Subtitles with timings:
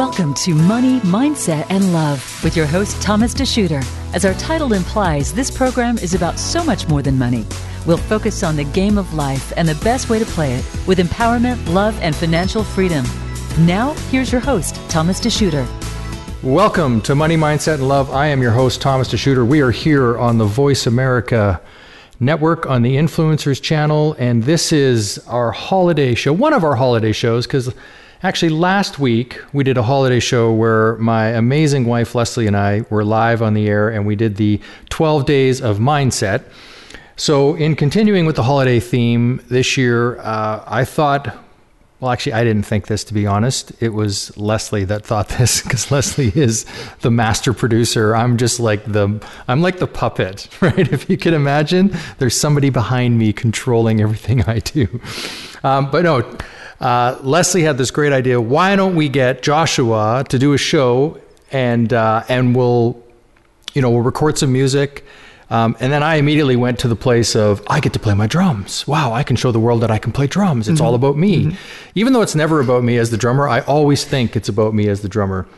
[0.00, 3.84] Welcome to Money, Mindset, and Love with your host, Thomas DeShooter.
[4.14, 7.44] As our title implies, this program is about so much more than money.
[7.84, 11.00] We'll focus on the game of life and the best way to play it with
[11.00, 13.04] empowerment, love, and financial freedom.
[13.58, 15.68] Now, here's your host, Thomas DeShooter.
[16.42, 18.10] Welcome to Money, Mindset, and Love.
[18.10, 19.46] I am your host, Thomas DeShooter.
[19.46, 21.60] We are here on the Voice America
[22.18, 27.12] Network on the Influencers channel, and this is our holiday show, one of our holiday
[27.12, 27.74] shows, because
[28.22, 32.84] Actually, last week we did a holiday show where my amazing wife Leslie and I
[32.90, 34.60] were live on the air and we did the
[34.90, 36.44] 12 days of mindset.
[37.16, 41.34] So, in continuing with the holiday theme this year, uh, I thought,
[42.00, 43.72] well, actually, I didn't think this to be honest.
[43.80, 46.66] It was Leslie that thought this because Leslie is
[47.00, 48.14] the master producer.
[48.14, 49.18] I'm just like the,
[49.48, 50.92] I'm like the puppet, right?
[50.92, 55.00] If you can imagine, there's somebody behind me controlling everything I do.
[55.64, 56.36] Um, but no,
[56.80, 58.40] uh, Leslie had this great idea.
[58.40, 61.20] Why don't we get Joshua to do a show
[61.52, 63.02] and uh, and we'll
[63.74, 65.04] you know we'll record some music.
[65.50, 68.28] Um, and then I immediately went to the place of I get to play my
[68.28, 68.86] drums.
[68.86, 70.68] Wow, I can show the world that I can play drums.
[70.68, 70.86] It's mm-hmm.
[70.86, 71.46] all about me.
[71.46, 71.56] Mm-hmm.
[71.96, 74.88] Even though it's never about me as the drummer, I always think it's about me
[74.88, 75.48] as the drummer.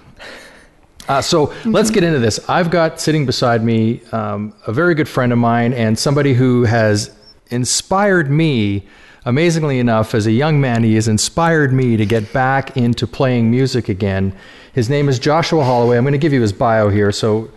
[1.08, 1.72] Uh, so mm-hmm.
[1.72, 2.40] let's get into this.
[2.48, 6.64] I've got sitting beside me um, a very good friend of mine and somebody who
[6.64, 7.14] has
[7.50, 8.86] inspired me
[9.24, 13.52] Amazingly enough, as a young man, he has inspired me to get back into playing
[13.52, 14.34] music again.
[14.72, 15.96] His name is Joshua Holloway.
[15.96, 17.12] I'm going to give you his bio here.
[17.12, 17.48] So,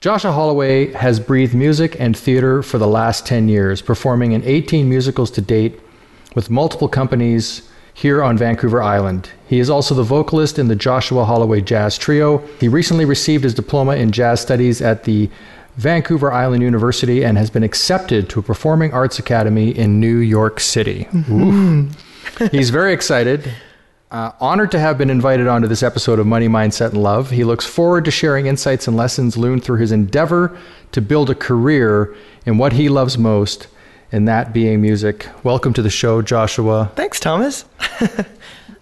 [0.00, 4.88] Joshua Holloway has breathed music and theater for the last 10 years, performing in 18
[4.88, 5.78] musicals to date
[6.34, 9.28] with multiple companies here on Vancouver Island.
[9.46, 12.38] He is also the vocalist in the Joshua Holloway Jazz Trio.
[12.58, 15.28] He recently received his diploma in jazz studies at the
[15.76, 20.60] Vancouver Island University and has been accepted to a performing arts academy in New York
[20.60, 21.06] City.
[21.10, 22.46] Mm-hmm.
[22.48, 23.52] He's very excited.
[24.10, 27.30] Uh, honored to have been invited onto this episode of Money, Mindset, and Love.
[27.30, 30.58] He looks forward to sharing insights and lessons learned through his endeavor
[30.90, 32.14] to build a career
[32.44, 33.68] in what he loves most,
[34.10, 35.28] and that being music.
[35.44, 36.90] Welcome to the show, Joshua.
[36.96, 37.64] Thanks, Thomas.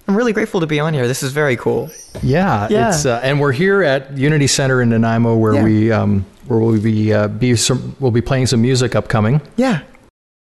[0.09, 1.07] I'm really grateful to be on here.
[1.07, 1.91] This is very cool.
[2.23, 2.89] Yeah, yeah.
[2.89, 5.65] It's, uh, and we're here at Unity Center in Nanaimo, where yeah.
[5.65, 9.43] we um, where we'll be uh, be some, we'll be playing some music upcoming.
[9.57, 9.83] Yeah.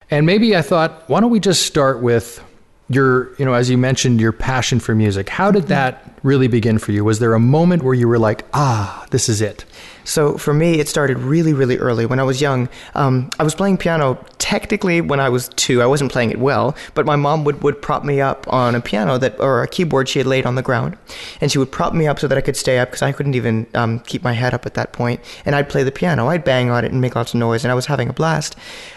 [0.10, 2.42] And maybe I thought, why don't we just start with
[2.88, 5.28] your, you know, as you mentioned, your passion for music.
[5.28, 7.04] How did that really begin for you?
[7.04, 9.66] Was there a moment where you were like, ah, this is it?
[10.10, 12.08] So for me, it started really, really early.
[12.08, 15.84] When I was young, um, I was playing piano technically when I was two.
[15.84, 18.82] I wasn't playing it well, but my mom would, would prop me up on a
[18.82, 20.98] piano that or a keyboard she had laid on the ground,
[21.42, 23.36] and she would prop me up so that I could stay up because I couldn't
[23.36, 25.22] even um, keep my head up at that point.
[25.46, 26.28] And I'd play the piano.
[26.28, 28.56] I'd bang on it and make lots of noise, and I was having a blast.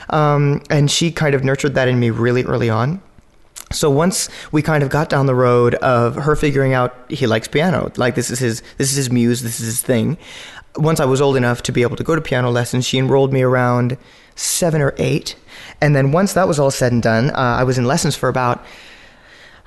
[0.09, 3.03] Um, and she kind of nurtured that in me really early on.
[3.71, 7.49] So once we kind of got down the road of her figuring out he likes
[7.49, 10.19] piano, like this is his this is his muse, this is his thing.
[10.77, 13.33] Once I was old enough to be able to go to piano lessons, she enrolled
[13.33, 13.99] me around
[14.35, 15.37] seven or eight,
[15.81, 18.29] and then once that was all said and done, uh, I was in lessons for
[18.29, 18.65] about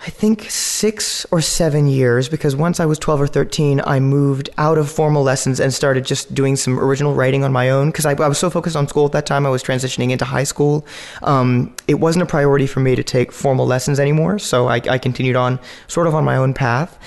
[0.05, 4.49] I think six or seven years because once I was 12 or 13, I moved
[4.57, 8.05] out of formal lessons and started just doing some original writing on my own because
[8.05, 9.45] I, I, was so focused on school at that time.
[9.45, 10.85] I was transitioning into high school.
[11.23, 14.97] Um, it wasn't a priority for me to take formal lessons anymore, so I, I
[14.97, 16.99] continued on sort of on my own path.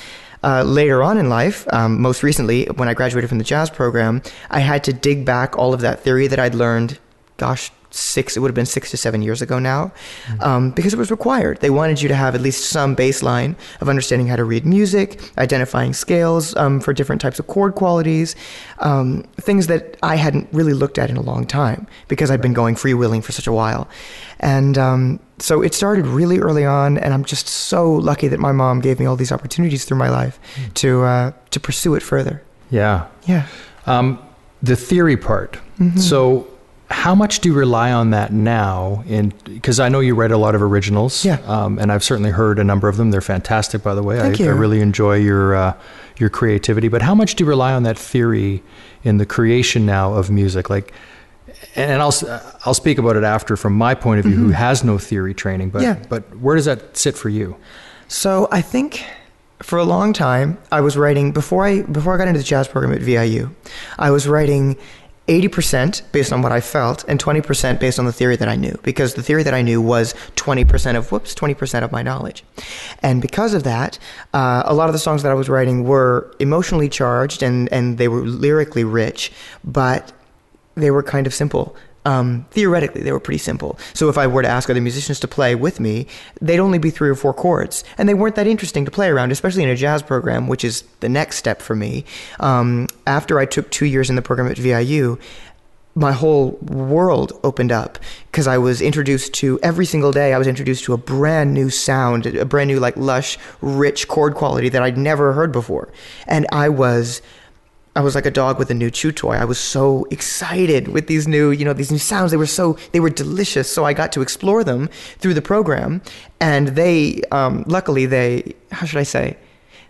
[0.42, 4.22] Uh, later on in life, um, most recently, when I graduated from the jazz program,
[4.50, 6.98] I had to dig back all of that theory that I'd learned,
[7.38, 9.92] gosh, six it would have been six to seven years ago now
[10.26, 10.40] mm-hmm.
[10.42, 11.60] um, because it was required.
[11.60, 15.20] They wanted you to have at least some baseline of understanding how to read music
[15.38, 18.36] identifying scales um, for different types of chord qualities
[18.78, 22.52] um, things that i hadn't really looked at in a long time because i'd been
[22.52, 23.88] going freewheeling for such a while.
[24.40, 28.52] And um, so it started really early on and i'm just so lucky that my
[28.52, 30.72] mom gave me all these opportunities through my life mm-hmm.
[30.74, 32.42] to uh, to pursue it further.
[32.70, 33.06] Yeah.
[33.26, 33.46] Yeah.
[33.86, 34.18] Um,
[34.62, 35.58] the theory part.
[35.78, 35.98] Mm-hmm.
[35.98, 36.46] so
[36.90, 39.04] how much do you rely on that now?
[39.06, 42.30] In because I know you write a lot of originals, yeah, um, and I've certainly
[42.30, 43.10] heard a number of them.
[43.10, 44.18] They're fantastic, by the way.
[44.18, 44.50] Thank I, you.
[44.50, 45.78] I really enjoy your uh,
[46.16, 46.88] your creativity.
[46.88, 48.62] But how much do you rely on that theory
[49.04, 50.70] in the creation now of music?
[50.70, 50.92] Like,
[51.76, 52.14] and I'll
[52.64, 54.46] I'll speak about it after from my point of view, mm-hmm.
[54.46, 55.70] who has no theory training.
[55.70, 56.02] But yeah.
[56.08, 57.56] but where does that sit for you?
[58.08, 59.04] So I think
[59.62, 62.68] for a long time I was writing before I before I got into the jazz
[62.68, 63.50] program at VIU.
[63.98, 64.76] I was writing
[65.28, 68.78] 80% based on what I felt and 20% based on the theory that I knew
[68.82, 72.44] because the theory that I knew was 20% of whoops 20% of my knowledge.
[73.02, 73.98] And because of that
[74.32, 77.98] uh, a lot of the songs that I was writing were emotionally charged and, and
[77.98, 79.30] they were lyrically rich
[79.62, 80.12] but
[80.74, 81.76] they were kind of simple
[82.08, 83.78] um, theoretically they were pretty simple.
[83.92, 86.06] So if I were to ask other musicians to play with me,
[86.40, 89.30] they'd only be three or four chords, and they weren't that interesting to play around,
[89.30, 92.06] especially in a jazz program, which is the next step for me.
[92.40, 95.18] Um, after I took two years in the program at VIU,
[95.94, 97.98] my whole world opened up
[98.30, 100.32] because I was introduced to every single day.
[100.32, 104.34] I was introduced to a brand new sound, a brand new like lush, rich chord
[104.34, 105.92] quality that I'd never heard before,
[106.26, 107.20] and I was.
[107.98, 109.32] I was like a dog with a new chew toy.
[109.32, 112.30] I was so excited with these new, you know, these new sounds.
[112.30, 113.68] They were so, they were delicious.
[113.68, 114.86] So I got to explore them
[115.18, 116.00] through the program,
[116.38, 119.36] and they, um, luckily, they, how should I say,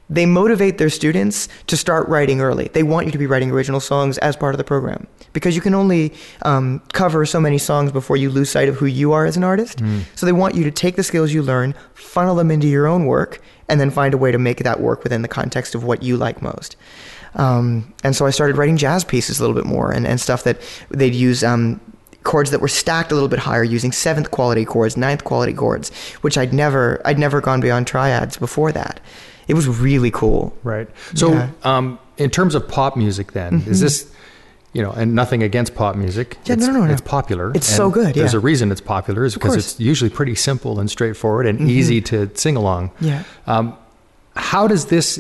[0.09, 2.69] they motivate their students to start writing early.
[2.69, 5.61] They want you to be writing original songs as part of the program because you
[5.61, 6.15] can only
[6.47, 9.45] um, cover so many songs before you lose sight of who you are as an
[9.45, 9.81] artist.
[9.81, 10.05] Mm.
[10.15, 13.05] So they want you to take the skills you learn, funnel them into your own
[13.05, 16.03] work, and then find a way to make that work within the context of what
[16.03, 16.75] you like most.
[17.35, 20.45] Um, and so I started writing jazz pieces a little bit more and, and stuff
[20.45, 20.61] that
[20.91, 21.81] they'd use um,
[22.25, 25.91] chords that were stacked a little bit higher using seventh quality chords, ninth quality chords,
[26.23, 29.01] which I'd never I'd never gone beyond triads before that
[29.49, 30.57] it was really cool.
[30.63, 30.89] Right.
[31.15, 31.51] So, yeah.
[31.65, 33.71] um, in terms of pop music, then mm-hmm.
[33.71, 34.13] is this,
[34.75, 36.37] you know, and nothing against pop music.
[36.45, 36.93] Yeah, it's, no, no, no.
[36.93, 37.53] It's popular.
[37.55, 38.15] It's so good.
[38.15, 38.23] Yeah.
[38.23, 41.71] There's a reason it's popular is because it's usually pretty simple and straightforward and mm-hmm.
[41.71, 42.93] easy to sing along.
[43.01, 43.25] Yeah.
[43.47, 43.77] Um,
[44.39, 45.19] how does this?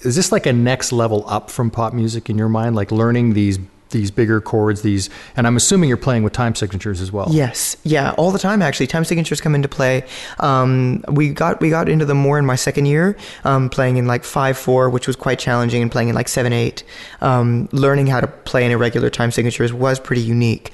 [0.00, 2.74] Is this like a next level up from pop music in your mind?
[2.74, 3.58] Like learning these
[3.90, 7.28] these bigger chords, these, and I'm assuming you're playing with time signatures as well.
[7.30, 8.88] Yes, yeah, all the time actually.
[8.88, 10.04] Time signatures come into play.
[10.40, 14.06] Um, we got we got into them more in my second year, um, playing in
[14.06, 16.82] like five four, which was quite challenging, and playing in like seven eight.
[17.20, 20.72] Um, learning how to play in irregular time signatures was pretty unique.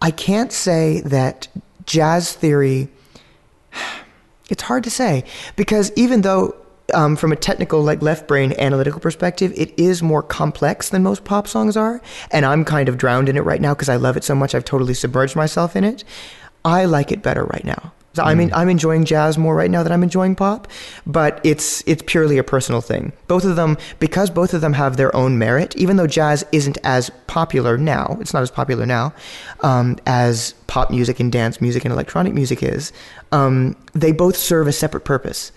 [0.00, 1.48] I can't say that
[1.86, 2.88] jazz theory.
[4.50, 5.24] It's hard to say
[5.56, 6.54] because even though
[6.94, 11.24] um, from a technical, like left brain analytical perspective, it is more complex than most
[11.24, 12.00] pop songs are.
[12.30, 14.54] And I'm kind of drowned in it right now because I love it so much.
[14.54, 16.04] I've totally submerged myself in it.
[16.64, 17.92] I like it better right now.
[18.14, 18.26] So mm.
[18.26, 20.68] I mean, I'm enjoying jazz more right now than I'm enjoying pop,
[21.06, 23.12] but it's it's purely a personal thing.
[23.26, 25.76] Both of them, because both of them have their own merit.
[25.76, 29.14] Even though jazz isn't as popular now, it's not as popular now
[29.60, 32.92] um, as pop music and dance music and electronic music is.
[33.32, 35.52] Um, they both serve a separate purpose.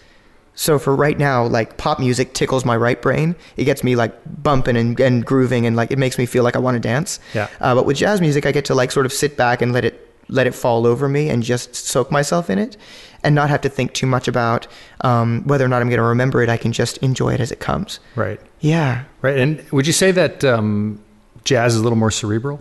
[0.55, 3.35] So for right now, like pop music tickles my right brain.
[3.57, 6.55] It gets me like bumping and, and grooving and like it makes me feel like
[6.55, 7.19] I want to dance.
[7.33, 7.49] Yeah.
[7.59, 9.85] Uh, but with jazz music, I get to like sort of sit back and let
[9.85, 12.77] it let it fall over me and just soak myself in it,
[13.23, 14.65] and not have to think too much about
[15.01, 16.49] um, whether or not I'm going to remember it.
[16.49, 17.99] I can just enjoy it as it comes.
[18.15, 18.41] Right.
[18.59, 19.03] Yeah.
[19.21, 19.37] Right.
[19.37, 20.99] And would you say that um,
[21.43, 22.59] jazz is a little more cerebral?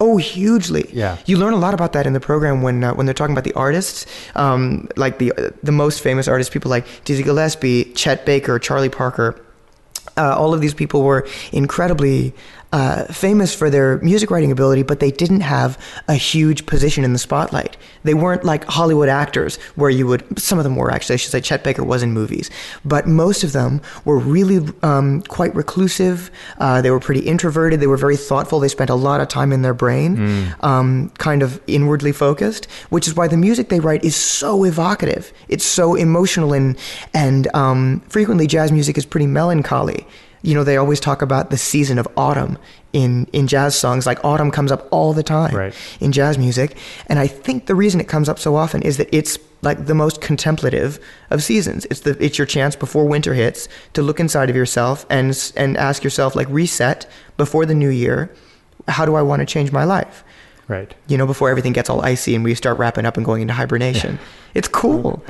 [0.00, 0.88] Oh, hugely.
[0.92, 1.18] Yeah.
[1.26, 3.44] You learn a lot about that in the program when uh, when they're talking about
[3.44, 5.32] the artists, um, like the
[5.62, 9.38] the most famous artists, people like Dizzy Gillespie, Chet Baker, Charlie Parker.
[10.16, 12.34] Uh, all of these people were incredibly
[12.72, 15.78] uh, famous for their music writing ability, but they didn't have
[16.08, 17.76] a huge position in the spotlight.
[18.04, 21.32] They weren't like Hollywood actors, where you would, some of them were actually, I should
[21.32, 22.50] say, Chet Baker was in movies,
[22.84, 26.30] but most of them were really um, quite reclusive.
[26.58, 27.80] Uh, they were pretty introverted.
[27.80, 28.60] They were very thoughtful.
[28.60, 30.64] They spent a lot of time in their brain, mm.
[30.64, 35.32] um, kind of inwardly focused, which is why the music they write is so evocative.
[35.48, 36.78] It's so emotional, and,
[37.14, 40.06] and um, frequently jazz music is pretty melancholy
[40.42, 42.58] you know, they always talk about the season of autumn
[42.92, 44.06] in, in jazz songs.
[44.06, 45.74] Like autumn comes up all the time right.
[46.00, 46.76] in jazz music.
[47.06, 49.94] And I think the reason it comes up so often is that it's like the
[49.94, 50.98] most contemplative
[51.30, 51.86] of seasons.
[51.86, 55.76] It's the it's your chance before winter hits to look inside of yourself and and
[55.76, 58.34] ask yourself like reset before the new year.
[58.88, 60.24] How do I want to change my life?
[60.66, 60.94] Right.
[61.08, 63.54] You know, before everything gets all icy and we start wrapping up and going into
[63.54, 64.14] hibernation.
[64.14, 64.26] Yeah.
[64.52, 65.22] It's cool.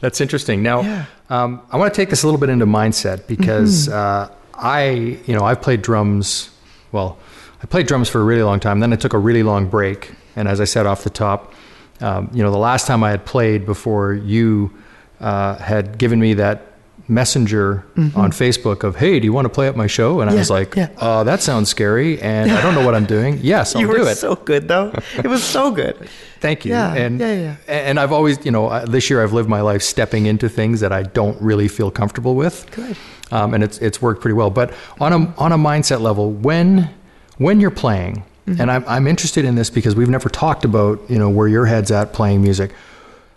[0.00, 0.62] That's interesting.
[0.62, 1.06] Now, yeah.
[1.30, 4.32] um, I want to take this a little bit into mindset because mm-hmm.
[4.32, 4.90] uh, I,
[5.26, 6.50] you know, I've played drums.
[6.92, 7.18] Well,
[7.62, 8.80] I played drums for a really long time.
[8.80, 10.12] Then I took a really long break.
[10.36, 11.52] And as I said off the top,
[12.00, 14.72] um, you know, the last time I had played before you
[15.20, 16.66] uh, had given me that
[17.08, 18.18] messenger mm-hmm.
[18.18, 20.38] on Facebook of, "Hey, do you want to play at my show?" And yeah, I
[20.38, 20.88] was like, yeah.
[20.96, 24.00] uh, "That sounds scary, and I don't know what I'm doing." Yes, I'll you do
[24.04, 24.16] were it.
[24.16, 24.94] So good though.
[25.16, 26.08] It was so good.
[26.40, 26.72] Thank you.
[26.72, 27.56] Yeah, and yeah, yeah.
[27.68, 30.92] and I've always, you know, this year I've lived my life stepping into things that
[30.92, 32.70] I don't really feel comfortable with.
[32.70, 32.96] Good
[33.30, 34.50] um, and it's it's worked pretty well.
[34.50, 36.90] But on a on a mindset level, when
[37.38, 38.60] when you're playing, mm-hmm.
[38.60, 41.66] and I'm I'm interested in this because we've never talked about you know where your
[41.66, 42.72] head's at playing music.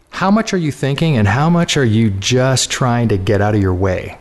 [0.09, 3.55] How much are you thinking, and how much are you just trying to get out
[3.55, 4.17] of your way?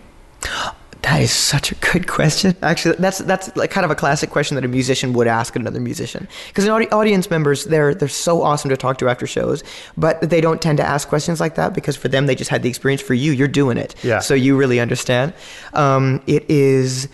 [1.03, 2.55] That is such a good question.
[2.63, 5.81] Actually, that's that's like kind of a classic question that a musician would ask another
[5.81, 6.29] musician.
[6.49, 9.65] Because audience members, they're they're so awesome to talk to after shows,
[9.97, 12.63] but they don't tend to ask questions like that because for them they just had
[12.63, 13.03] the experience.
[13.03, 14.21] For you, you're doing it, yeah.
[14.21, 15.35] So you really understand.
[15.75, 17.09] Um, it is.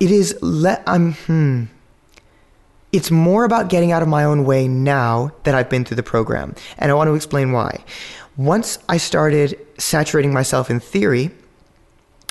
[0.00, 0.36] It is.
[0.42, 1.12] Let I'm.
[1.14, 1.64] Hmm.
[2.92, 6.02] it's more about getting out of my own way now that I've been through the
[6.02, 6.54] program.
[6.76, 7.84] And I want to explain why.
[8.36, 11.30] Once I started saturating myself in theory,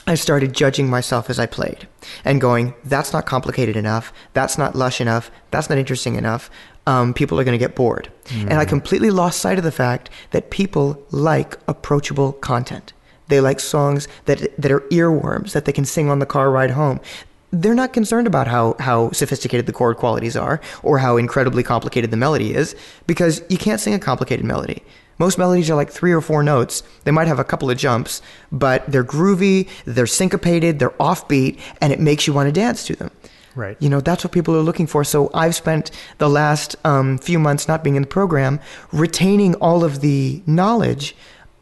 [0.10, 1.88] I started judging myself as I played
[2.25, 4.12] and going, that's not complicated enough.
[4.34, 5.30] That's not lush enough.
[5.51, 6.50] That's not interesting enough.
[6.88, 8.12] Um, people are going to get bored.
[8.25, 8.50] Mm.
[8.50, 12.92] And I completely lost sight of the fact that people like approachable content.
[13.28, 16.72] They like songs that, that are earworms that they can sing on the car ride
[16.72, 17.00] home
[17.51, 22.12] they're not concerned about how, how sophisticated the chord qualities are or how incredibly complicated
[22.12, 22.75] the melody is
[23.08, 24.84] because you can't sing a complicated melody.
[25.20, 26.82] Most melodies are like three or four notes.
[27.04, 28.22] They might have a couple of jumps,
[28.52, 32.96] but they're groovy, they're syncopated, they're offbeat, and it makes you want to dance to
[32.96, 33.12] them.
[33.56, 33.76] Right.
[33.80, 35.04] You know, that's what people are looking for.
[35.04, 38.60] So I've spent the last um, few months not being in the program
[38.94, 41.16] retaining all of the knowledge,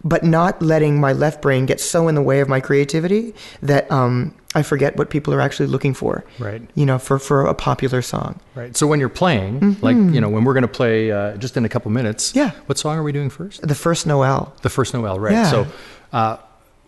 [0.08, 3.92] but not letting my left brain get so in the way of my creativity that
[3.92, 6.24] um, I forget what people are actually looking for.
[6.40, 6.62] Right.
[6.76, 8.40] You know, for, for a popular song.
[8.56, 8.76] Right.
[8.78, 9.86] So when you're playing, mm-hmm.
[9.86, 12.34] like, you know, when we're going to play uh, just in a couple minutes.
[12.34, 12.52] Yeah.
[12.68, 13.68] What song are we doing first?
[13.68, 14.54] The first Noel.
[14.62, 15.34] The first Noel, right.
[15.34, 15.52] Yeah.
[15.52, 15.68] So
[16.14, 16.38] uh,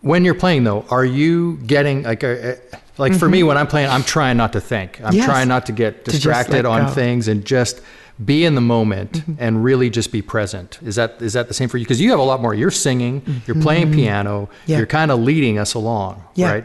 [0.00, 2.54] when you're playing, though, are you getting, like, uh,
[2.96, 3.18] like mm-hmm.
[3.18, 4.98] for me, when I'm playing, I'm trying not to think.
[5.04, 5.26] I'm yes.
[5.26, 6.92] trying not to get distracted to on go.
[6.92, 7.82] things and just
[8.24, 9.34] be in the moment mm-hmm.
[9.38, 10.78] and really just be present.
[10.82, 11.84] Is that is that the same for you?
[11.84, 12.54] Because you have a lot more.
[12.54, 13.38] You're singing, mm-hmm.
[13.46, 14.78] you're playing piano, yeah.
[14.78, 16.50] you're kind of leading us along, yeah.
[16.50, 16.64] right?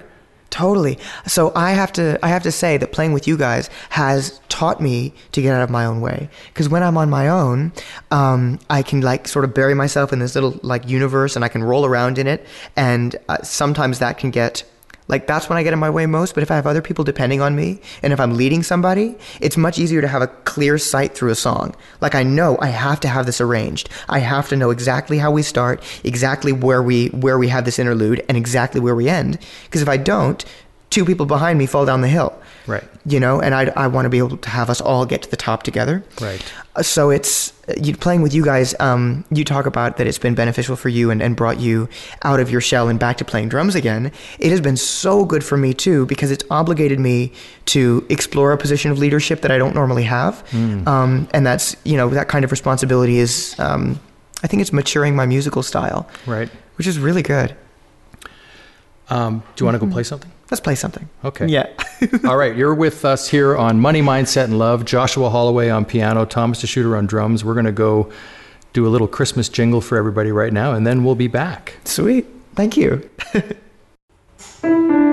[0.49, 0.97] Totally.
[1.27, 4.79] So I have to I have to say that playing with you guys has taught
[4.79, 6.29] me to get out of my own way.
[6.47, 7.73] Because when I'm on my own,
[8.11, 11.49] um, I can like sort of bury myself in this little like universe, and I
[11.49, 12.45] can roll around in it.
[12.77, 14.63] And uh, sometimes that can get
[15.07, 16.33] like that's when I get in my way most.
[16.33, 19.57] But if I have other people depending on me, and if I'm leading somebody, it's
[19.57, 21.75] much easier to have a clear sight through a song.
[22.01, 23.89] Like I know I have to have this arranged.
[24.09, 27.79] I have to know exactly how we start, exactly where we where we have this
[27.79, 29.39] interlude, and exactly where we end.
[29.65, 30.43] Because if I don't,
[30.89, 32.37] two people behind me fall down the hill.
[32.67, 32.83] Right.
[33.05, 35.29] You know, and I, I want to be able to have us all get to
[35.29, 36.03] the top together.
[36.19, 36.43] Right.
[36.75, 38.75] Uh, so it's you, playing with you guys.
[38.79, 41.89] Um, you talk about that it's been beneficial for you and, and brought you
[42.23, 44.11] out of your shell and back to playing drums again.
[44.39, 47.31] It has been so good for me too because it's obligated me
[47.67, 50.45] to explore a position of leadership that I don't normally have.
[50.51, 50.87] Mm.
[50.87, 53.55] Um, and that's you know that kind of responsibility is.
[53.59, 53.99] Um,
[54.43, 56.07] I think it's maturing my musical style.
[56.27, 56.49] Right.
[56.77, 57.55] Which is really good.
[59.09, 60.31] Um, do you want to go play something?
[60.51, 61.09] Let's play something.
[61.23, 61.47] Okay.
[61.47, 61.67] Yeah.
[62.25, 62.55] All right.
[62.55, 64.85] You're with us here on Money, Mindset, and Love.
[64.85, 67.43] Joshua Holloway on piano, Thomas DeShooter on drums.
[67.43, 68.11] We're going to go
[68.73, 71.77] do a little Christmas jingle for everybody right now, and then we'll be back.
[71.85, 72.27] Sweet.
[72.53, 73.09] Thank you.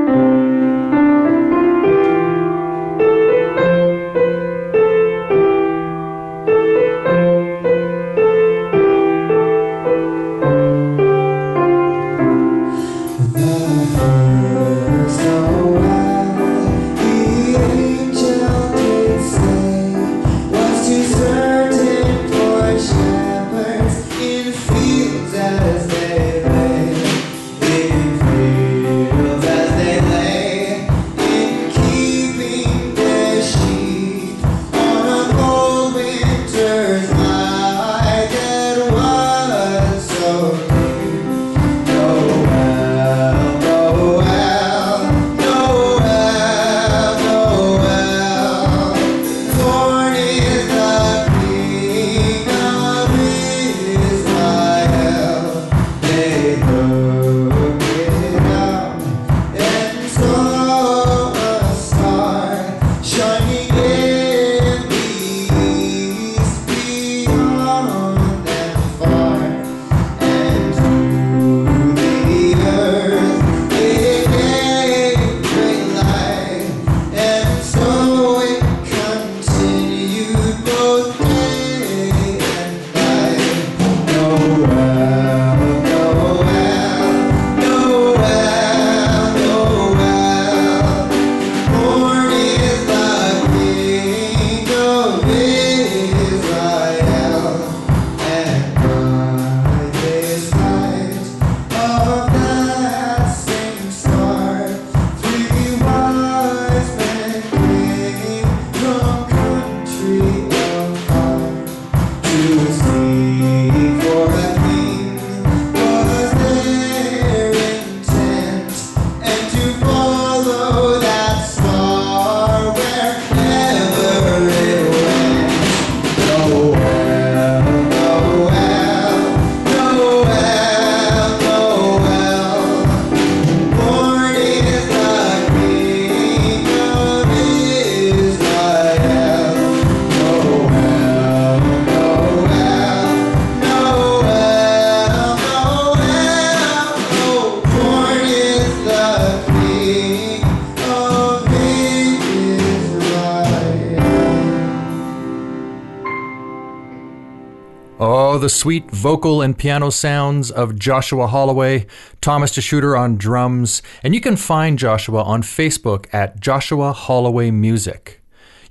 [158.63, 161.85] sweet vocal and piano sounds of Joshua Holloway,
[162.21, 168.12] Thomas DeShooter on drums, and you can find Joshua on Facebook at Joshua Holloway Music.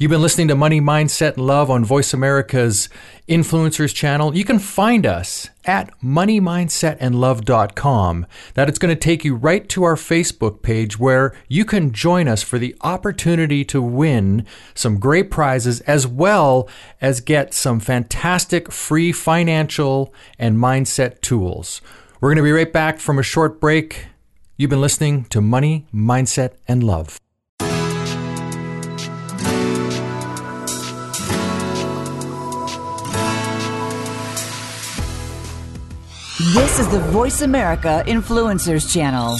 [0.02, 2.90] You've been listening to Money, Mindset, and Love on Voice America's
[3.30, 4.36] Influencers channel.
[4.36, 8.26] You can find us at moneymindsetandlove.com.
[8.56, 12.28] That it's going to take you right to our Facebook page where you can join
[12.28, 16.68] us for the opportunity to win some great prizes as well
[17.00, 21.80] as get some fantastic free financial and mindset tools.
[22.20, 24.08] We're going to be right back from a short break.
[24.58, 27.20] You've been listening to Money, Mindset, and Love.
[36.54, 39.38] This is the Voice America Influencers Channel.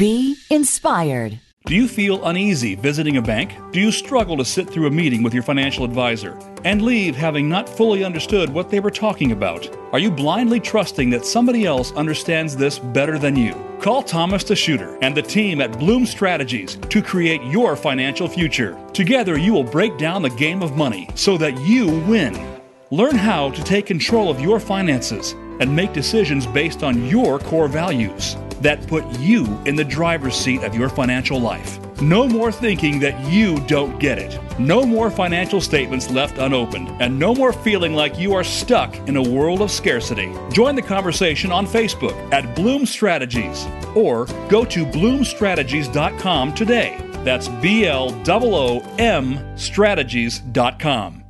[0.00, 1.38] Be inspired.
[1.66, 3.52] Do you feel uneasy visiting a bank?
[3.70, 7.48] Do you struggle to sit through a meeting with your financial advisor and leave having
[7.48, 9.68] not fully understood what they were talking about?
[9.92, 13.54] Are you blindly trusting that somebody else understands this better than you?
[13.78, 18.76] Call Thomas DeShooter and the team at Bloom Strategies to create your financial future.
[18.92, 22.58] Together, you will break down the game of money so that you win.
[22.90, 27.68] Learn how to take control of your finances and make decisions based on your core
[27.68, 31.78] values that put you in the driver's seat of your financial life.
[32.00, 34.38] No more thinking that you don't get it.
[34.58, 39.16] No more financial statements left unopened, and no more feeling like you are stuck in
[39.16, 40.32] a world of scarcity.
[40.50, 46.98] Join the conversation on Facebook at Bloom Strategies or go to bloomstrategies.com today.
[47.22, 51.24] That's B L O O M strategies.com.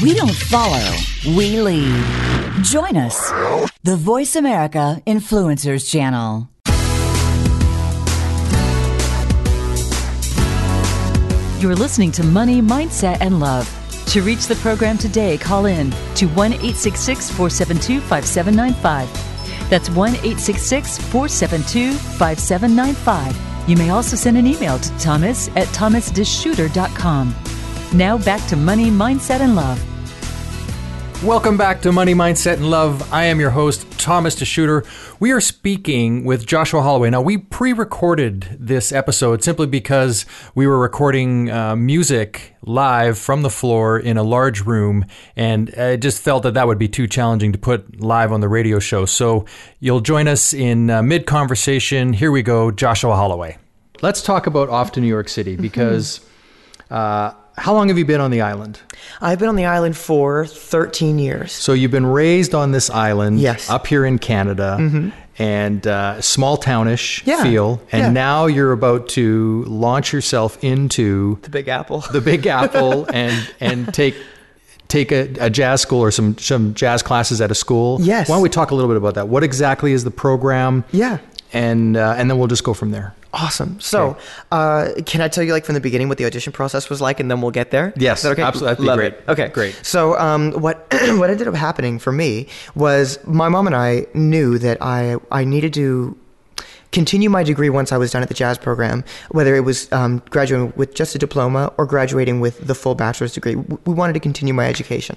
[0.00, 0.96] We don't follow,
[1.36, 2.31] we lead.
[2.62, 3.32] Join us,
[3.82, 6.48] the Voice America Influencers Channel.
[11.60, 13.68] You're listening to Money, Mindset, and Love.
[14.12, 19.68] To reach the program today, call in to 1 866 472 5795.
[19.68, 23.68] That's 1 866 472 5795.
[23.68, 27.34] You may also send an email to thomas at thomasdeshooter.com.
[27.94, 29.91] Now back to Money, Mindset, and Love.
[31.24, 33.12] Welcome back to Money, Mindset, and Love.
[33.12, 34.84] I am your host, Thomas DeShooter.
[35.20, 37.10] We are speaking with Joshua Holloway.
[37.10, 43.42] Now, we pre recorded this episode simply because we were recording uh, music live from
[43.42, 45.04] the floor in a large room,
[45.36, 48.48] and I just felt that that would be too challenging to put live on the
[48.48, 49.06] radio show.
[49.06, 49.44] So
[49.78, 52.14] you'll join us in uh, mid conversation.
[52.14, 53.58] Here we go, Joshua Holloway.
[54.02, 56.20] Let's talk about off to New York City because.
[56.90, 58.80] Uh, how long have you been on the island?
[59.20, 61.52] I've been on the island for 13 years.
[61.52, 63.68] So you've been raised on this island, yes.
[63.68, 65.10] up here in Canada, mm-hmm.
[65.38, 67.42] and uh, small townish yeah.
[67.42, 68.10] feel, and yeah.
[68.10, 73.92] now you're about to launch yourself into the Big Apple, the Big Apple, and and
[73.92, 74.16] take
[74.88, 77.98] take a, a, jazz school or some some jazz classes at a school.
[78.00, 78.28] Yes.
[78.28, 79.28] Why don't we talk a little bit about that?
[79.28, 80.84] What exactly is the program?
[80.92, 81.18] Yeah.
[81.52, 83.14] And uh, and then we'll just go from there.
[83.34, 83.80] Awesome.
[83.80, 84.16] So,
[84.50, 87.18] uh, can I tell you like from the beginning what the audition process was like,
[87.18, 87.94] and then we'll get there?
[87.96, 88.24] Yes.
[88.24, 88.42] okay?
[88.42, 88.84] Absolutely.
[88.84, 89.14] Love great.
[89.14, 89.24] it.
[89.26, 89.48] Okay.
[89.48, 89.74] Great.
[89.82, 94.58] So, um, what what ended up happening for me was my mom and I knew
[94.58, 96.16] that I I needed to
[96.92, 100.22] continue my degree once I was done at the jazz program, whether it was um,
[100.28, 103.56] graduating with just a diploma or graduating with the full bachelor's degree.
[103.56, 105.16] We wanted to continue my education.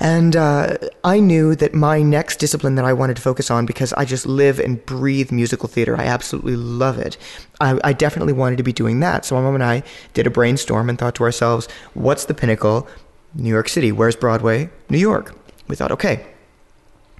[0.00, 3.92] And uh, I knew that my next discipline that I wanted to focus on, because
[3.94, 7.16] I just live and breathe musical theater, I absolutely love it.
[7.60, 9.24] I, I definitely wanted to be doing that.
[9.24, 9.82] So my mom and I
[10.14, 12.88] did a brainstorm and thought to ourselves, what's the pinnacle?
[13.34, 13.92] New York City.
[13.92, 14.70] Where's Broadway?
[14.88, 15.34] New York.
[15.68, 16.26] We thought, okay,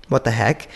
[0.09, 0.69] what the heck?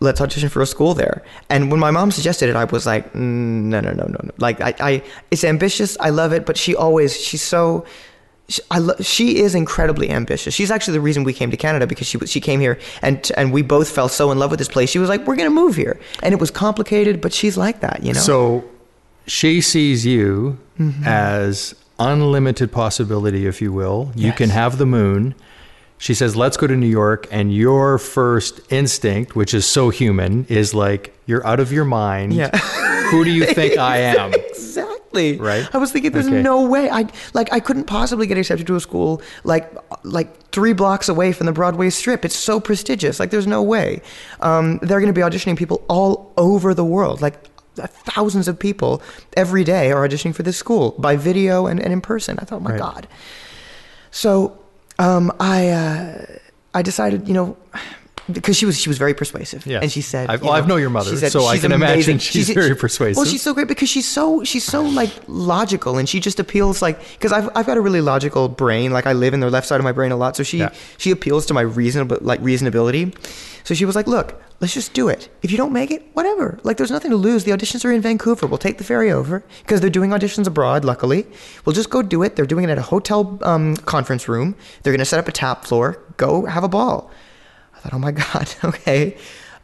[0.00, 1.22] let's audition for a school there.
[1.48, 4.30] And when my mom suggested it, I was like, mm, no, no, no, no, no.
[4.38, 5.96] Like, I, I, it's ambitious.
[5.98, 7.84] I love it, but she always, she's so
[8.48, 10.54] she, lo- she is incredibly ambitious.
[10.54, 13.52] She's actually the reason we came to Canada because she she came here and and
[13.52, 14.88] we both fell so in love with this place.
[14.90, 17.80] She was like, "We're going to move here," and it was complicated, but she's like
[17.80, 18.20] that, you know.
[18.20, 18.64] So
[19.26, 21.04] she sees you mm-hmm.
[21.04, 24.12] as unlimited possibility, if you will.
[24.14, 24.38] You yes.
[24.38, 25.34] can have the moon.
[25.98, 30.46] She says, "Let's go to New York," and your first instinct, which is so human,
[30.48, 32.32] is like, "You're out of your mind.
[32.32, 32.56] Yeah.
[33.10, 34.32] Who do you think I am?"
[35.38, 35.68] Right.
[35.74, 36.42] I was thinking, there's okay.
[36.42, 36.90] no way.
[36.90, 39.70] I like I couldn't possibly get accepted to a school like
[40.04, 42.24] like three blocks away from the Broadway Strip.
[42.24, 43.20] It's so prestigious.
[43.20, 44.02] Like there's no way.
[44.40, 47.20] Um, they're going to be auditioning people all over the world.
[47.20, 47.36] Like
[47.86, 49.02] thousands of people
[49.36, 52.38] every day are auditioning for this school by video and, and in person.
[52.38, 52.78] I thought, oh my right.
[52.78, 53.08] God.
[54.10, 54.58] So
[54.98, 56.26] um, I uh,
[56.74, 57.56] I decided, you know,
[58.30, 59.66] because she was she was very persuasive.
[59.66, 59.82] Yes.
[59.82, 61.72] And she said, I've- you well, I know your mother, said, so I "She's can
[61.72, 63.16] imagine amazing." she's very persuasive.
[63.16, 66.82] Well, she's so great because she's so she's so like logical, and she just appeals
[66.82, 68.92] like because I've I've got a really logical brain.
[68.92, 70.72] Like I live in the left side of my brain a lot, so she Yeah.
[70.98, 73.14] she appeals to my reasonable like reasonability.
[73.64, 75.28] So she was like, "Look, let's just do it.
[75.42, 76.58] If you don't make it, whatever.
[76.62, 77.44] Like there's nothing to lose.
[77.44, 78.46] The auditions are in Vancouver.
[78.46, 80.84] We'll take the ferry over because they're doing auditions abroad.
[80.86, 81.26] Luckily,
[81.64, 82.34] we'll just go do it.
[82.36, 84.54] They're doing it at a hotel um, conference room.
[84.82, 85.98] They're gonna set up a tap floor.
[86.16, 87.10] Go have a ball."
[87.78, 89.16] I thought, oh my God, okay,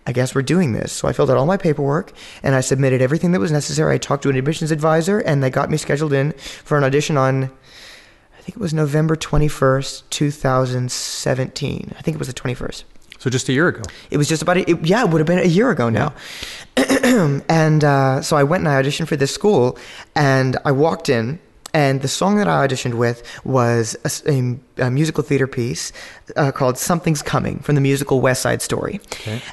[0.07, 0.93] I guess we're doing this.
[0.93, 3.95] So I filled out all my paperwork and I submitted everything that was necessary.
[3.95, 7.17] I talked to an admissions advisor and they got me scheduled in for an audition
[7.17, 11.95] on, I think it was November 21st, 2017.
[11.97, 12.85] I think it was the 21st.
[13.19, 13.81] So just a year ago.
[14.11, 16.13] It was just about, a, it, yeah, it would have been a year ago now.
[16.77, 19.79] and uh, so I went and I auditioned for this school
[20.15, 21.39] and I walked in
[21.75, 25.93] and the song that I auditioned with was a musical theater piece
[26.37, 29.01] uh, called Something's Coming from the musical West Side Story.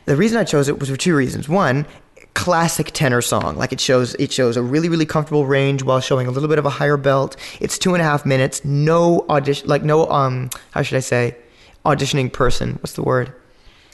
[0.05, 1.49] The reason I chose it was for two reasons.
[1.49, 1.85] One,
[2.33, 3.57] classic tenor song.
[3.57, 6.59] Like it shows it shows a really really comfortable range while showing a little bit
[6.59, 7.35] of a higher belt.
[7.59, 8.63] It's two and a half minutes.
[8.63, 11.35] No audition like no um how should i say?
[11.85, 12.73] Auditioning person.
[12.81, 13.33] What's the word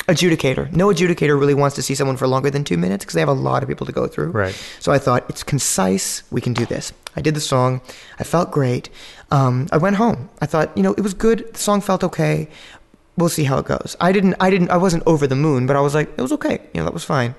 [0.08, 0.72] adjudicator.
[0.72, 3.30] No adjudicator really wants to see someone for longer than two minutes because they have
[3.30, 4.32] a lot of people to go through.
[4.32, 4.56] Right.
[4.80, 6.24] So I thought it's concise.
[6.32, 6.94] We can do this.
[7.16, 7.82] I did the song.
[8.20, 8.90] I felt great.
[9.32, 10.30] Um, I went home.
[10.42, 11.54] I thought, you know, it was good.
[11.54, 12.48] The song felt okay.
[13.18, 13.96] We'll see how it goes.
[14.00, 14.36] I didn't.
[14.40, 14.70] I didn't.
[14.70, 16.60] I wasn't over the moon, but I was like, it was okay.
[16.74, 17.34] You know, that was fine.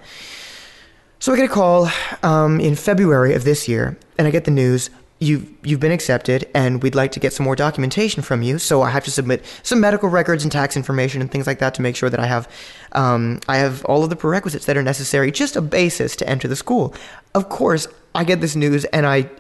[1.21, 1.89] So I get a call
[2.23, 6.49] um, in February of this year, and I get the news you've you've been accepted,
[6.55, 8.59] and we'd like to get some more documentation from you.
[8.59, 11.75] So I have to submit some medical records and tax information and things like that
[11.75, 12.49] to make sure that I have
[12.93, 16.49] um, I have all of the prerequisites that are necessary, just a basis to enter
[16.49, 16.95] the school.
[17.35, 19.31] Of course, I get this news, and I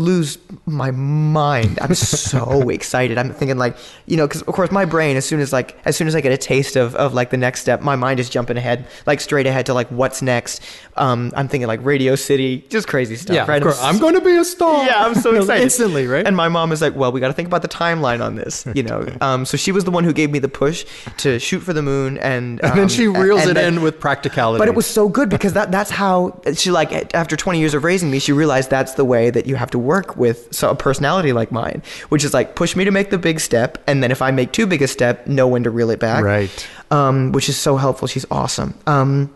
[0.00, 1.78] lose my mind.
[1.80, 3.18] I'm so excited.
[3.18, 5.96] I'm thinking like, you know, because of course my brain, as soon as like, as
[5.96, 8.30] soon as I get a taste of, of like the next step, my mind is
[8.30, 10.62] jumping ahead, like straight ahead to like what's next.
[10.96, 13.34] Um, I'm thinking like Radio City, just crazy stuff.
[13.34, 13.58] Yeah, right?
[13.58, 13.82] of course.
[13.82, 14.84] I'm going to be a star.
[14.86, 16.26] Yeah, I'm so excited Instantly, right?
[16.26, 18.66] And my mom is like, "Well, we got to think about the timeline on this,"
[18.74, 19.06] you know.
[19.20, 20.84] um, so she was the one who gave me the push
[21.18, 23.82] to shoot for the moon, and and then um, she reels and it then- in
[23.82, 24.58] with practicality.
[24.58, 27.84] but it was so good because that that's how she like after 20 years of
[27.84, 30.74] raising me, she realized that's the way that you have to work with so a
[30.74, 34.10] personality like mine, which is like push me to make the big step, and then
[34.10, 36.22] if I make too big a step, know when to reel it back.
[36.24, 36.68] Right.
[36.90, 38.08] Um, which is so helpful.
[38.08, 38.74] She's awesome.
[38.86, 39.32] Um,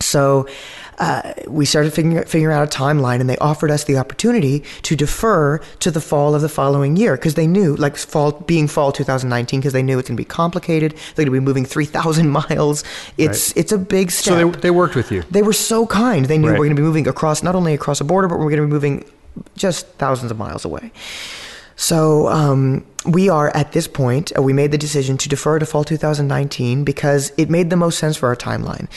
[0.00, 0.46] so
[0.98, 4.94] uh, we started figuring, figuring out a timeline, and they offered us the opportunity to
[4.94, 8.92] defer to the fall of the following year because they knew, like fall being fall
[8.92, 10.92] 2019, because they knew it's going to be complicated.
[10.92, 12.84] They're going to be moving 3,000 miles.
[13.18, 14.34] It's it's a big step.
[14.38, 15.22] so they, they worked with you.
[15.30, 16.26] They were so kind.
[16.26, 16.58] They knew Right.
[16.58, 18.66] we're going to be moving across, not only across a border, but we're going to
[18.66, 19.04] be moving
[19.56, 20.92] just thousands of miles away.
[21.76, 24.32] So um, we are at this point.
[24.36, 27.98] Uh, we made the decision to defer to fall 2019 because it made the most
[27.98, 28.88] sense for our timeline.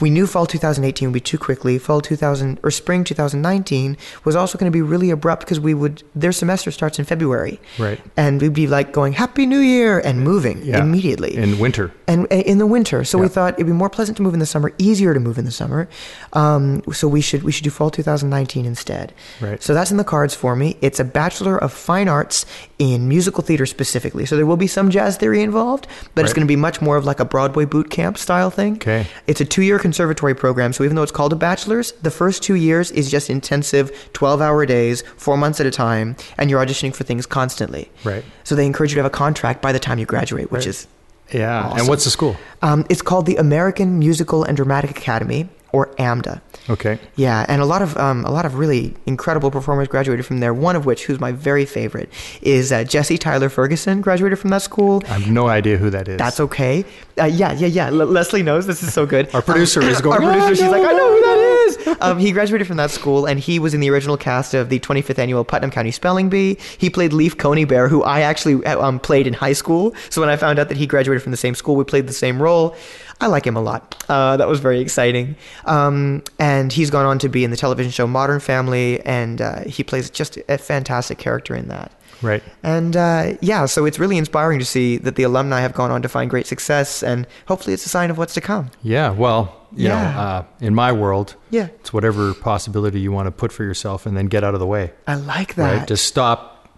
[0.00, 1.78] We knew fall 2018 would be too quickly.
[1.78, 6.02] Fall 2000 or spring 2019 was also going to be really abrupt because we would
[6.14, 8.00] their semester starts in February, Right.
[8.16, 10.80] And we'd be like going Happy New Year and moving Yeah.
[10.82, 11.92] immediately In winter.
[12.08, 13.04] and uh, in the winter.
[13.04, 15.38] So we thought it'd be more pleasant to move in the summer, easier to move
[15.38, 15.88] in the summer.
[16.32, 19.12] Um, so we should we should do fall 2019 instead.
[19.40, 19.62] Right.
[19.62, 20.76] So that's in the cards for me.
[20.80, 22.46] It's a bachelor of fine arts
[22.78, 24.24] in musical theater specifically.
[24.26, 26.96] So there will be some jazz theory involved, but it's going to be much more
[26.96, 28.74] of like a Broadway boot camp style thing.
[28.74, 29.06] Okay.
[29.26, 30.72] It's a two-year conservatory program.
[30.72, 34.66] So even though it's called a bachelor's, the first two years is just intensive 12-hour
[34.66, 37.90] days, four months at a time, and you're auditioning for things constantly.
[38.04, 38.24] Right.
[38.44, 40.68] So they encourage you to have a contract by the time you graduate, which Right.
[40.68, 40.86] is
[41.32, 41.64] Yeah.
[41.64, 41.78] Awesome.
[41.80, 42.36] And what's the school?
[42.62, 46.40] um, it's called the American Musical and Dramatic Academy, or AMDA.
[46.68, 46.98] Okay.
[47.16, 50.52] Yeah, and a lot of um, a lot of really incredible performers graduated from there.
[50.54, 52.10] One of which, who's my very favorite,
[52.42, 54.00] is uh, Jesse Tyler Ferguson.
[54.00, 55.02] Graduated from that school.
[55.08, 56.18] I have no idea who that is.
[56.18, 56.84] That's okay.
[57.18, 57.88] Uh, yeah, yeah, yeah.
[57.90, 59.32] Le- Leslie knows this is so good.
[59.34, 61.98] Our producer is going, Our producer, she's like, I know who that that is.
[62.00, 64.78] um, he graduated from that school, and he was in the original cast of the
[64.80, 66.56] 25th annual Putnam County Spelling Bee.
[66.78, 69.94] He played Leaf Coneybear, who I actually uh, um, played in high school.
[70.08, 72.12] So when I found out that he graduated from the same school, we played the
[72.12, 72.76] same role.
[73.20, 74.02] I like him a lot.
[74.08, 75.36] Uh, that was very exciting.
[75.66, 79.60] Um, and he's gone on to be in the television show Modern Family, and uh,
[79.64, 81.92] he plays just a fantastic character in that.
[82.22, 82.42] Right.
[82.62, 86.02] And uh, yeah, so it's really inspiring to see that the alumni have gone on
[86.02, 88.70] to find great success, and hopefully it's a sign of what's to come.
[88.82, 89.10] Yeah.
[89.10, 90.20] Well, you know, Yeah.
[90.20, 91.68] uh, in my world, Yeah.
[91.80, 94.66] it's whatever possibility you want to put for yourself and then get out of the
[94.66, 94.92] way.
[95.06, 95.78] I like that.
[95.78, 95.88] Right.
[95.88, 96.68] Just stop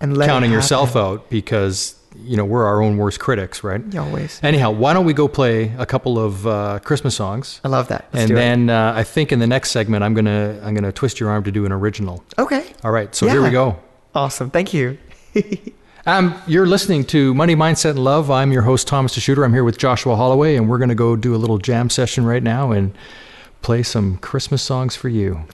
[0.00, 3.82] and let counting yourself out because you know we're our own worst critics, right?
[3.90, 4.40] Yeah, always.
[4.42, 7.60] Anyhow, why don't we go play a couple of uh, Christmas songs?
[7.64, 8.08] I love that.
[8.12, 11.20] Let's and then uh, I think in the next segment I'm gonna I'm gonna twist
[11.20, 12.24] your arm to do an original.
[12.38, 12.64] Okay.
[12.84, 13.78] All right, so here we go.
[14.14, 14.50] Awesome.
[14.50, 14.98] Thank you.
[16.08, 18.30] Um, you're listening to Money Mindset and Love.
[18.30, 19.44] I'm your host, Thomas DeShooter.
[19.44, 22.24] I'm here with Joshua Holloway, and we're going to go do a little jam session
[22.24, 22.96] right now and
[23.60, 25.44] play some Christmas songs for you.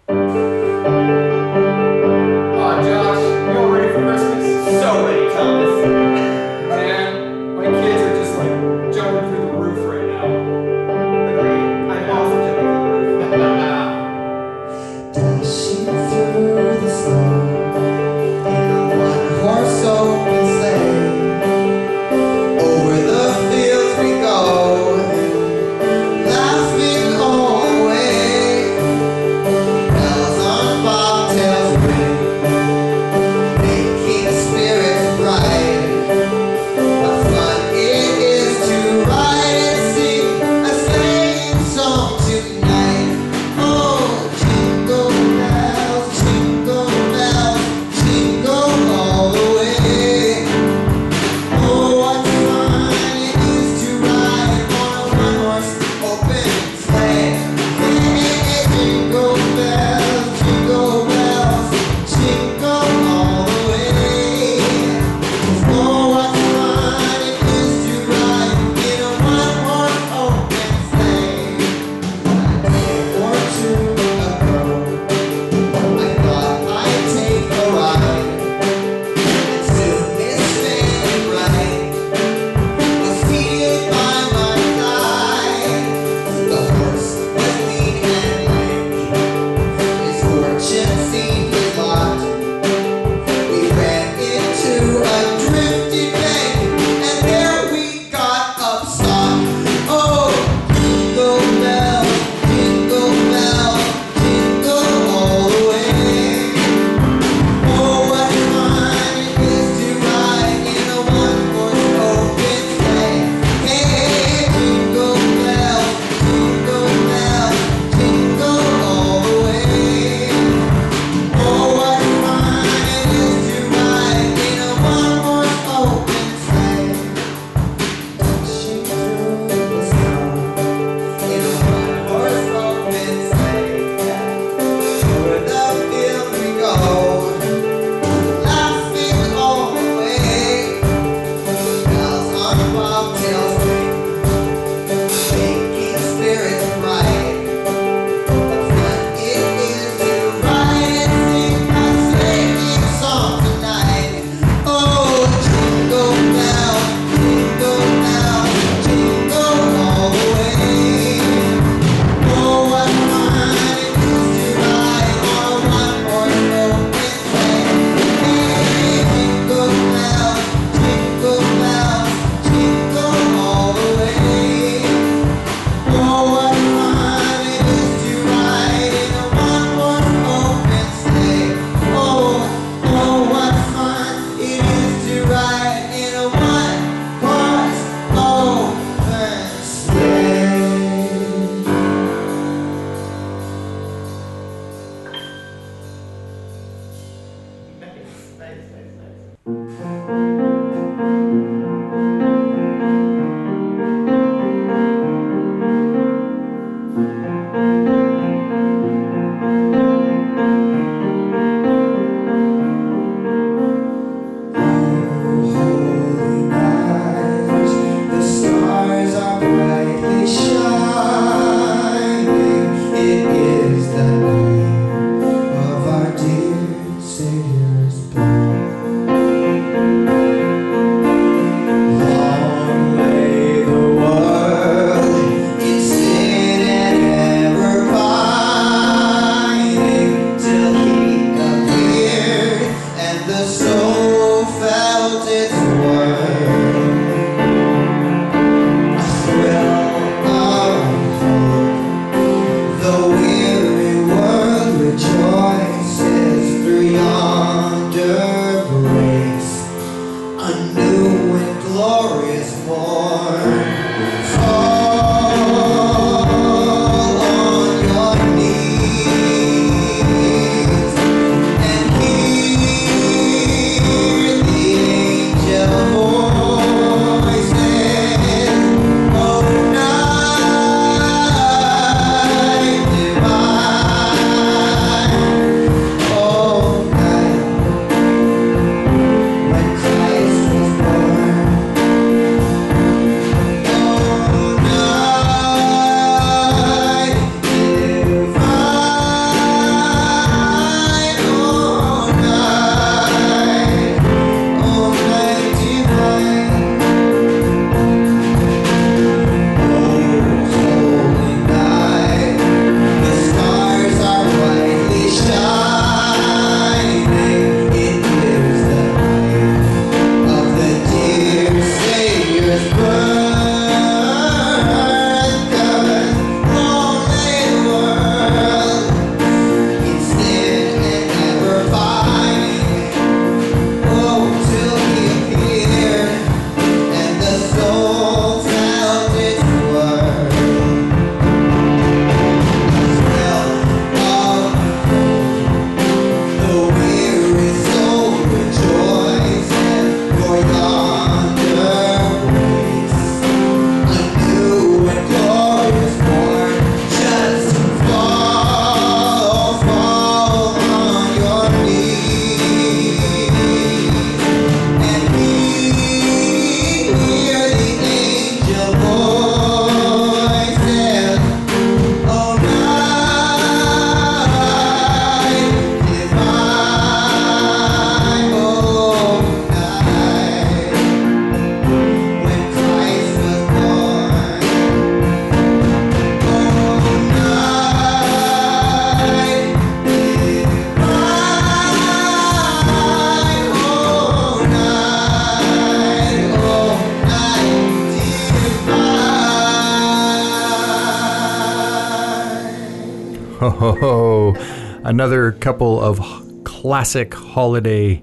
[404.92, 405.98] Another couple of
[406.44, 408.02] classic holiday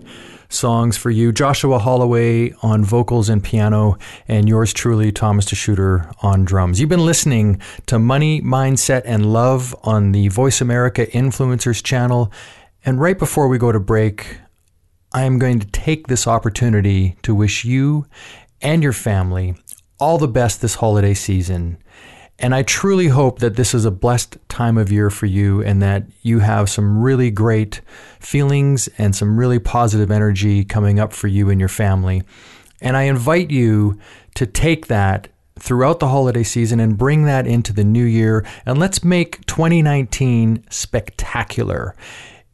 [0.49, 1.31] songs for you.
[1.31, 3.95] Joshua Holloway on vocals and piano,
[4.27, 6.79] and yours truly, Thomas DeShooter on drums.
[6.79, 12.31] You've been listening to Money, Mindset, and Love on the Voice America Influencers channel.
[12.83, 14.39] And right before we go to break,
[15.13, 18.07] I am going to take this opportunity to wish you
[18.63, 19.53] and your family
[19.99, 21.77] all the best this holiday season.
[22.39, 25.81] And I truly hope that this is a blessed time of year for you and
[25.81, 27.81] that you have some really great
[28.19, 32.23] feelings and some really positive energy coming up for you and your family.
[32.81, 33.99] And I invite you
[34.35, 35.27] to take that
[35.59, 38.45] throughout the holiday season and bring that into the new year.
[38.65, 41.93] And let's make 2019 spectacular.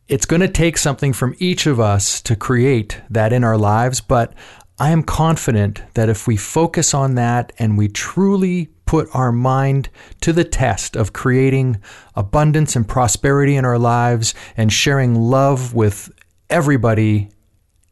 [0.07, 4.01] It's going to take something from each of us to create that in our lives,
[4.01, 4.33] but
[4.77, 9.89] I am confident that if we focus on that and we truly put our mind
[10.21, 11.81] to the test of creating
[12.13, 16.11] abundance and prosperity in our lives and sharing love with
[16.49, 17.29] everybody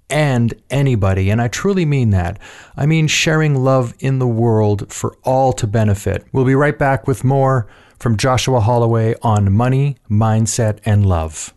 [0.09, 1.29] and anybody.
[1.29, 2.37] And I truly mean that.
[2.75, 6.25] I mean sharing love in the world for all to benefit.
[6.33, 7.65] We'll be right back with more
[7.97, 11.53] from Joshua Holloway on money, mindset, and love.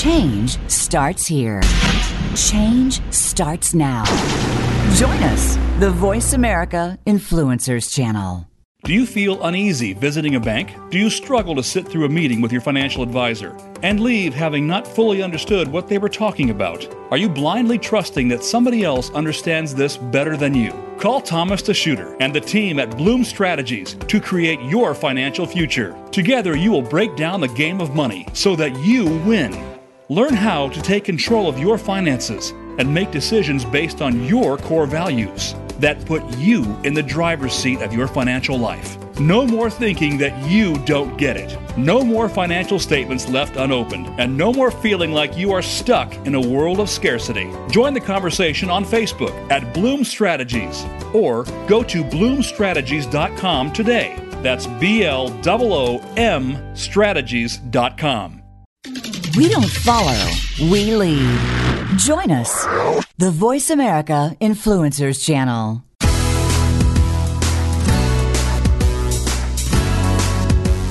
[0.00, 1.60] Change starts here.
[2.34, 4.02] Change starts now.
[4.94, 8.48] Join us, the Voice America Influencers Channel.
[8.84, 10.74] Do you feel uneasy visiting a bank?
[10.90, 14.66] Do you struggle to sit through a meeting with your financial advisor and leave having
[14.66, 16.88] not fully understood what they were talking about?
[17.10, 20.72] Are you blindly trusting that somebody else understands this better than you?
[20.98, 25.94] Call Thomas DeShooter and the team at Bloom Strategies to create your financial future.
[26.10, 29.69] Together, you will break down the game of money so that you win.
[30.10, 34.84] Learn how to take control of your finances and make decisions based on your core
[34.84, 38.98] values that put you in the driver's seat of your financial life.
[39.20, 41.56] No more thinking that you don't get it.
[41.78, 46.34] No more financial statements left unopened, and no more feeling like you are stuck in
[46.34, 47.48] a world of scarcity.
[47.70, 54.16] Join the conversation on Facebook at Bloom Strategies or go to bloomstrategies.com today.
[54.42, 58.39] That's B L O O M strategies.com.
[59.36, 60.18] We don't follow,
[60.60, 61.38] we lead.
[61.96, 62.64] Join us,
[63.16, 65.84] the Voice America Influencers Channel.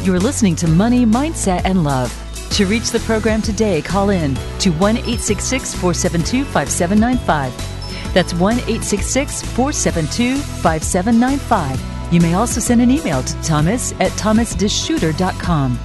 [0.05, 2.13] You're listening to Money, Mindset, and Love.
[2.51, 8.13] To reach the program today, call in to 1 866 472 5795.
[8.13, 12.13] That's 1 866 472 5795.
[12.13, 15.79] You may also send an email to thomas at thomasdishooter.com.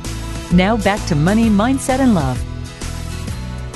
[0.52, 2.42] Now back to Money, Mindset, and Love.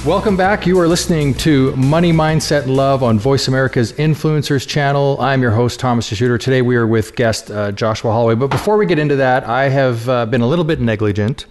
[0.06, 0.64] Welcome back.
[0.64, 5.16] You are listening to Money Mindset and Love on Voice America's Influencers channel.
[5.20, 6.38] I'm your host, Thomas DeShooter.
[6.38, 8.36] Today we are with guest uh, Joshua Holloway.
[8.36, 11.46] But before we get into that, I have uh, been a little bit negligent.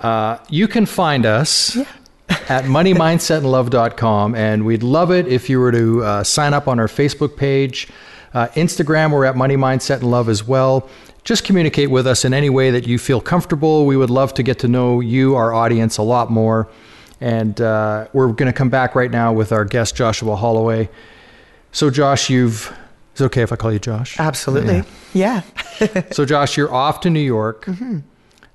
[0.00, 1.84] Uh, you can find us yeah.
[2.48, 6.88] at moneymindsetandlove.com, and we'd love it if you were to uh, sign up on our
[6.88, 7.88] Facebook page.
[8.34, 10.88] Uh, Instagram, we're at Money Mindset and Love as well
[11.24, 13.86] just communicate with us in any way that you feel comfortable.
[13.86, 16.68] We would love to get to know you, our audience, a lot more.
[17.20, 20.88] And uh, we're going to come back right now with our guest, Joshua Holloway.
[21.70, 22.76] So, Josh, you've.
[23.14, 24.18] Is it okay if I call you Josh?
[24.18, 24.82] Absolutely.
[25.12, 25.42] Yeah.
[25.80, 26.02] yeah.
[26.12, 27.66] so, Josh, you're off to New York.
[27.66, 27.98] Mm-hmm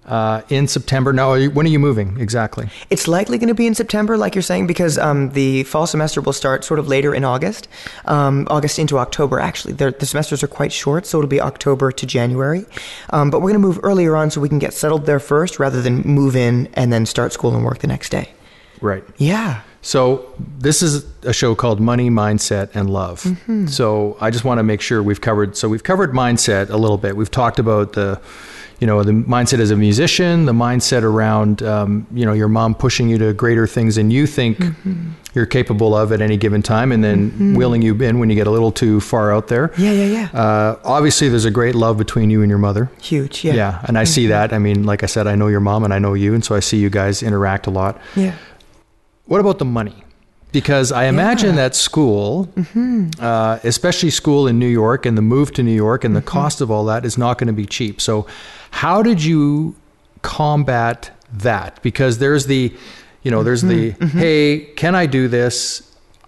[0.07, 1.13] uh, in September.
[1.13, 2.69] Now, are you, when are you moving exactly?
[2.89, 6.21] It's likely going to be in September, like you're saying, because um, the fall semester
[6.21, 7.67] will start sort of later in August,
[8.05, 9.39] um, August into October.
[9.39, 12.65] Actually, the semesters are quite short, so it'll be October to January.
[13.11, 15.59] Um, but we're going to move earlier on so we can get settled there first,
[15.59, 18.31] rather than move in and then start school and work the next day.
[18.81, 19.03] Right.
[19.17, 19.61] Yeah.
[19.81, 23.23] So this is a show called Money, Mindset, and Love.
[23.23, 23.67] Mm-hmm.
[23.67, 25.55] So I just want to make sure we've covered.
[25.55, 27.15] So we've covered mindset a little bit.
[27.15, 28.19] We've talked about the
[28.79, 32.75] you know the mindset as a musician, the mindset around um, you know your mom
[32.75, 35.11] pushing you to greater things than you think mm-hmm.
[35.33, 37.55] you're capable of at any given time, and then mm-hmm.
[37.55, 39.71] wheeling you in when you get a little too far out there.
[39.77, 40.39] Yeah, yeah, yeah.
[40.39, 42.91] Uh, obviously, there's a great love between you and your mother.
[43.01, 43.53] Huge, yeah.
[43.53, 44.13] Yeah, and I mm-hmm.
[44.13, 44.53] see that.
[44.53, 46.55] I mean, like I said, I know your mom and I know you, and so
[46.55, 47.99] I see you guys interact a lot.
[48.15, 48.35] Yeah.
[49.25, 50.03] What about the money?
[50.51, 51.55] because I imagine yeah.
[51.63, 53.09] that school, mm-hmm.
[53.19, 56.29] uh, especially school in New York, and the move to New York, and the mm-hmm.
[56.29, 58.01] cost of all that is not going to be cheap.
[58.01, 58.25] So,
[58.77, 59.75] how did you
[60.21, 61.81] combat that?
[61.81, 62.71] Because there's the,
[63.23, 64.03] you know, there's the, mm-hmm.
[64.03, 64.19] mm-hmm.
[64.19, 65.81] hey, can I do this?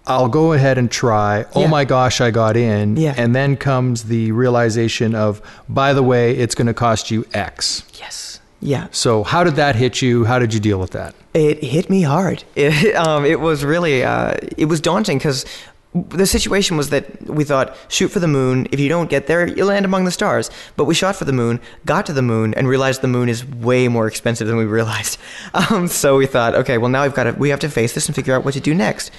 [0.04, 1.44] I'll go ahead and try.
[1.54, 1.66] Oh yeah.
[1.68, 2.96] my gosh, I got in.
[2.96, 3.14] Yeah.
[3.16, 7.84] And then comes the realization of, by the way, it's going to cost you X.
[8.00, 8.40] Yes.
[8.60, 8.88] Yeah.
[8.90, 10.24] So, how did that hit you?
[10.24, 11.14] How did you deal with that?
[11.32, 12.42] It hit me hard.
[12.56, 15.46] It, um, it was really, uh, it was daunting because
[15.92, 18.68] the situation was that we thought shoot for the moon.
[18.70, 20.50] If you don't get there you land among the stars.
[20.76, 23.44] But we shot for the moon got to the moon and realized the moon is
[23.44, 25.18] way more expensive than we realized.
[25.52, 28.06] Um, so we thought okay well now we've got to we have to face this
[28.06, 29.10] and figure out what to do next.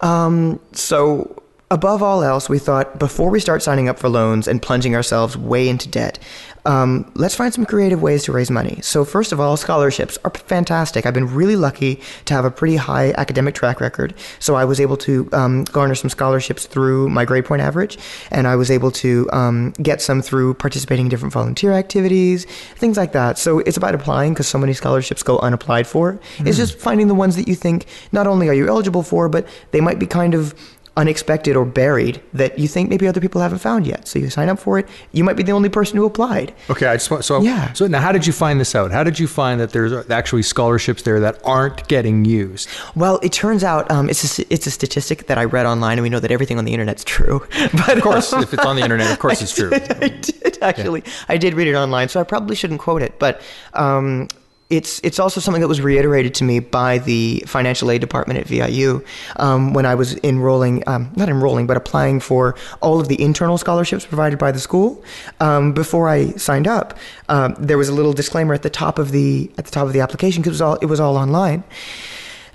[0.00, 1.41] Um, so
[1.72, 5.38] above all else, we thought before we start signing up for loans and plunging ourselves
[5.38, 6.18] way into debt,
[6.66, 8.78] um, let's find some creative ways to raise money.
[8.82, 11.06] So, first of all, scholarships are fantastic.
[11.06, 14.14] I've been really lucky to have a pretty high academic track record.
[14.38, 17.98] So, I was able to um, garner some scholarships through my grade point average,
[18.30, 22.44] and I was able to um, get some through participating in different volunteer activities,
[22.76, 23.38] things like that.
[23.38, 26.20] So, it's about applying because so many scholarships go unapplied for.
[26.36, 26.46] Mm.
[26.46, 29.48] It's just finding the ones that you think not only are you eligible for, but
[29.72, 30.54] they might be kind of
[30.96, 34.06] unexpected or buried that you think maybe other people haven't found yet.
[34.06, 34.88] So you sign up for it.
[35.12, 36.54] You might be the only person who applied.
[36.68, 37.72] Okay, I just want so yeah.
[37.72, 38.90] So now, how did you find this out?
[38.90, 42.68] How did you find that there's actually scholarships there that aren't getting used?
[42.94, 46.02] Well, it turns out um, it's a, it's a statistic that I read online, and
[46.02, 47.46] we know that everything on the internet's true.
[47.72, 49.70] But of course, um, if it's on the internet, of course it's true.
[49.72, 51.02] I did actually.
[51.04, 51.12] Yeah.
[51.28, 53.18] I did read it online, so I probably shouldn't quote it.
[53.18, 53.40] But
[53.72, 54.28] um,
[54.72, 58.46] it's it's also something that was reiterated to me by the financial aid department at
[58.46, 59.04] VIU
[59.36, 63.58] um, when I was enrolling, um, not enrolling, but applying for all of the internal
[63.58, 65.04] scholarships provided by the school.
[65.40, 66.96] Um, before I signed up,
[67.28, 69.92] um, there was a little disclaimer at the top of the at the top of
[69.92, 71.64] the application because it was all it was all online.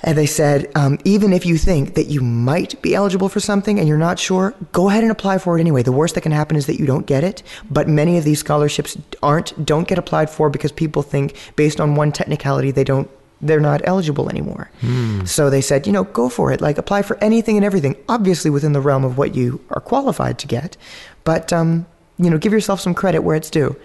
[0.03, 3.79] And they said, um, even if you think that you might be eligible for something
[3.79, 5.81] and you're not sure, go ahead and apply for it anyway.
[5.81, 7.41] The worst that can happen is that you don't get it.
[7.69, 11.95] But many of these scholarships aren't, don't get applied for because people think based on
[11.95, 13.09] one technicality, they don't
[13.41, 14.69] they're not eligible anymore.
[14.81, 15.27] Mm.
[15.27, 16.59] So they said, you know, go for it.
[16.59, 20.39] Like apply for anything and everything, obviously within the realm of what you are qualified
[20.39, 20.75] to get.
[21.23, 21.85] But, um,
[22.17, 23.75] you know, give yourself some credit where it's due.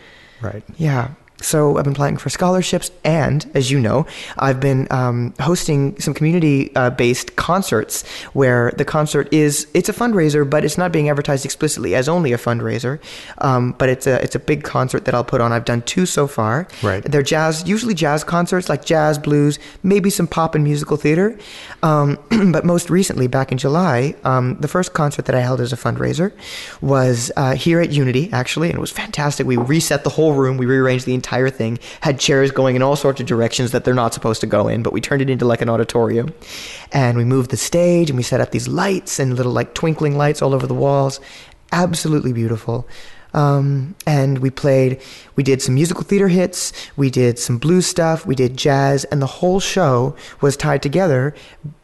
[0.40, 0.64] Right.
[0.78, 1.10] Yeah.
[1.42, 4.06] So I've been applying for scholarships, and as you know,
[4.38, 10.48] I've been um, hosting some community-based uh, concerts where the concert is it's a fundraiser,
[10.48, 13.00] but it's not being advertised explicitly as only a fundraiser.
[13.38, 15.52] Um, but it's a it's a big concert that I'll put on.
[15.52, 16.68] I've done two so far.
[16.82, 17.02] Right.
[17.02, 21.38] They're jazz, usually jazz concerts, like jazz, blues, maybe some pop and musical theater.
[21.82, 22.18] Um,
[22.52, 25.76] but most recently, back in July, um, the first concert that I held as a
[25.76, 26.32] fundraiser
[26.80, 29.46] was uh, here at Unity, actually, and it was fantastic.
[29.46, 32.82] We reset the whole room, we rearranged the entire entire thing had chairs going in
[32.82, 35.30] all sorts of directions that they're not supposed to go in, but we turned it
[35.30, 36.34] into like an auditorium.
[36.92, 40.18] And we moved the stage and we set up these lights and little like twinkling
[40.18, 41.20] lights all over the walls.
[41.72, 42.86] Absolutely beautiful.
[43.34, 45.00] Um, and we played,
[45.36, 49.22] we did some musical theater hits, we did some blues stuff, we did jazz, and
[49.22, 51.34] the whole show was tied together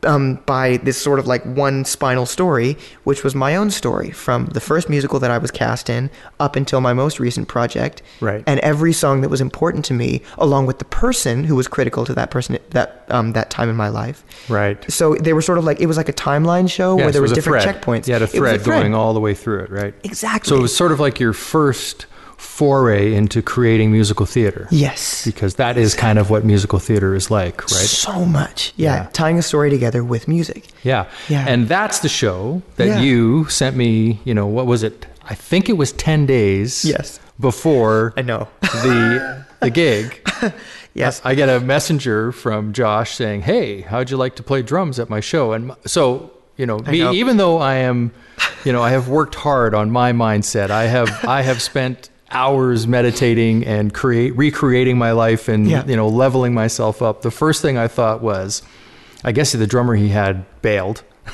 [0.05, 4.47] um, by this sort of like one spinal story, which was my own story from
[4.47, 8.03] the first musical that I was cast in up until my most recent project.
[8.21, 8.45] Right.
[8.47, 12.05] And every song that was important to me, along with the person who was critical
[12.05, 14.25] to that person that um, that time in my life.
[14.49, 14.79] Right.
[14.91, 17.23] So they were sort of like it was like a timeline show yes, where there
[17.23, 17.83] was, was different thread.
[17.83, 18.07] checkpoints.
[18.07, 19.95] You had a thread, a thread going all the way through it, right?
[20.05, 20.49] Exactly.
[20.51, 24.69] So it was sort of like your first foray into creating musical theater.
[24.71, 25.25] Yes.
[25.25, 27.71] Because that is kind of what musical theater is like, right?
[27.87, 28.73] So much.
[28.77, 28.95] Yeah.
[29.05, 29.09] yeah.
[29.13, 30.67] Tying a story together with music.
[30.83, 31.07] Yeah.
[31.29, 31.45] Yeah.
[31.49, 33.01] And that's the show that Yeah.
[33.01, 35.07] you sent me, you know, what was it?
[35.29, 37.19] I think it was 10 days Yes.
[37.41, 38.49] before I know.
[38.61, 40.21] the the gig.
[40.95, 41.21] Yes.
[41.25, 45.09] I get a messenger from Josh saying, "Hey, how'd you like to play drums at
[45.09, 47.13] my show?" And so, you know, me, know.
[47.13, 48.13] even though I am,
[48.65, 50.69] you know, I have worked hard on my mindset.
[50.71, 55.87] I have I have spent hours meditating and create recreating my life and Yeah.
[55.87, 57.23] you know leveling myself up.
[57.23, 58.61] The first thing I thought was,
[59.25, 61.03] I guess the drummer he had bailed.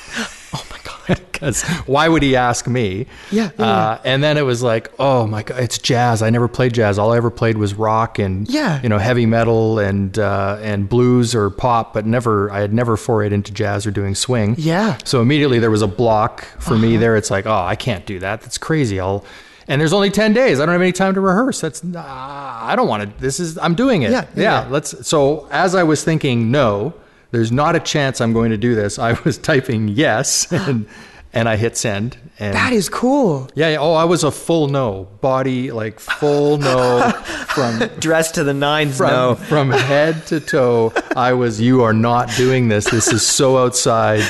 [0.55, 0.84] oh my God.
[1.07, 3.07] Because why would he ask me?
[3.31, 6.23] Yeah, yeah, uh, And then it was like, oh my god, it's jazz.
[6.23, 6.99] I never played jazz.
[6.99, 8.81] All I ever played was rock and Yeah.
[8.83, 12.97] you know heavy metal and uh, and blues or pop, but never I had never
[12.97, 14.55] forayed into jazz or doing swing.
[14.59, 14.89] Yeah.
[14.91, 14.99] Uh-huh.
[15.05, 17.17] So immediately there was a block for me there.
[17.17, 18.41] It's like, oh, I can't do that.
[18.41, 19.01] That's crazy.
[19.01, 19.25] I'll
[19.67, 20.61] and there's only 10 days.
[20.61, 21.61] I don't have any time to rehearse.
[21.63, 23.21] That's uh, I don't want to.
[23.21, 24.11] This is I'm doing it.
[24.13, 24.69] Yeah, yeah, yeah.
[24.71, 25.07] Let's.
[25.07, 26.93] So as I was thinking, no,
[27.35, 28.99] there's not a chance I'm going to do this.
[28.99, 30.87] I was typing yes, and
[31.33, 32.17] and I hit send.
[32.39, 33.49] And That is cool.
[33.55, 33.79] yeah, yeah.
[33.79, 37.11] Oh, I was a full no, body like full no
[37.55, 39.35] from Dressed to the nines, from no.
[39.35, 40.93] from head to toe.
[41.17, 41.61] I was.
[41.61, 42.85] You are not doing this.
[42.91, 44.23] This is so outside.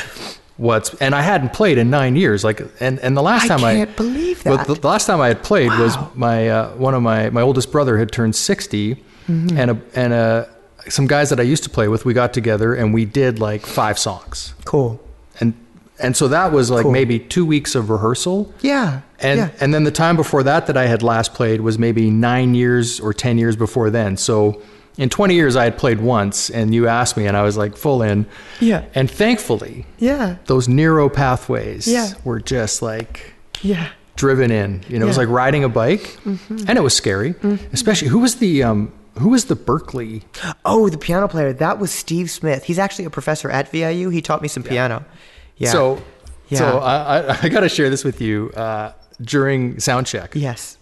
[0.57, 2.45] What's and I hadn't played in nine years.
[2.45, 4.67] Like and and the last I time I can't believe well, that.
[4.69, 7.73] the, the last time I had played was my uh, one of my my oldest
[7.73, 9.57] brother had turned 60 Mm-hmm.
[9.57, 10.54] and a and a
[10.89, 12.05] some guys that I used to play with.
[12.05, 15.01] We got together and we did like five songs Cool.
[15.41, 15.55] and
[16.01, 16.93] and so that was like Cool.
[16.93, 18.53] maybe two weeks of rehearsal.
[18.61, 19.01] Yeah.
[19.21, 19.49] And yeah.
[19.61, 22.99] and then the time before that that I had last played was maybe nine years
[23.01, 24.17] or ten years before then.
[24.17, 24.61] So
[24.99, 27.77] in 20 years I had played once, and you asked me, and I was like
[27.77, 28.27] full in.
[28.61, 28.85] Yeah.
[28.95, 30.37] And thankfully, Yeah.
[30.47, 32.13] those neuro pathways Yeah.
[32.25, 33.33] were just like
[33.63, 33.89] Yeah.
[34.17, 34.83] driven in.
[34.89, 35.31] You know, it was Mm-hmm.
[35.33, 37.35] like riding a bike, and it was scary.
[37.73, 40.23] Especially who was the um, who was the Berkeley?
[40.65, 41.53] Oh, the piano player.
[41.53, 42.65] That was Steve Smith.
[42.65, 44.09] He's actually a professor at VIU.
[44.11, 45.05] He taught me some piano.
[45.57, 45.71] Yeah.
[45.71, 46.03] So,
[46.49, 46.59] Yeah.
[46.59, 50.35] so I, I, I got to share this with you uh, during sound check.
[50.35, 50.79] yes.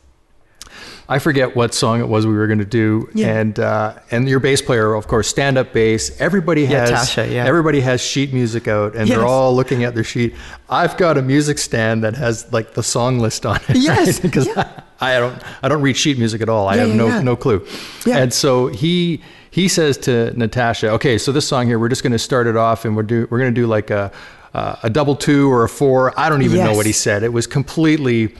[1.08, 3.36] I forget what song it was we were going to do, Yeah.
[3.36, 6.18] and uh, and your bass player, of course, stand up bass.
[6.18, 7.44] Everybody has Yeah, Tasha, yeah.
[7.44, 9.18] everybody has sheet music out, and Yes.
[9.18, 10.34] they're all looking at their sheet.
[10.70, 13.76] I've got a music stand that has like the song list on it.
[13.76, 14.80] Yes, because yeah.
[15.02, 16.68] I don't I don't read sheet music at all.
[16.68, 17.20] I have yeah, no yeah.
[17.22, 17.66] no clue.
[18.06, 18.18] Yeah.
[18.18, 22.12] And so he he says to Natasha, okay, so this song here, we're just going
[22.12, 24.10] to start it off, and we're do we're going to do like a
[24.54, 26.18] uh, a double two or a four.
[26.18, 27.22] I don't even know what he said.
[27.22, 28.34] It was completely.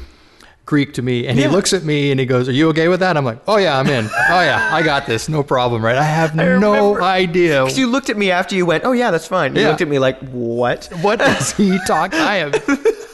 [0.65, 3.01] Greek to me, and he looks at me and he goes, "Are you okay with
[3.01, 4.05] that?" I'm like, "Oh yeah, I'm in.
[4.07, 5.97] Oh yeah, I got this, no problem." Right?
[5.97, 7.65] I have no idea.
[7.65, 9.57] Because you looked at me after you went, oh, yeah, that's fine.
[9.57, 9.69] You Yeah.
[9.71, 10.89] looked at me like, what?
[11.03, 12.21] what is he talking.
[12.21, 12.53] I am.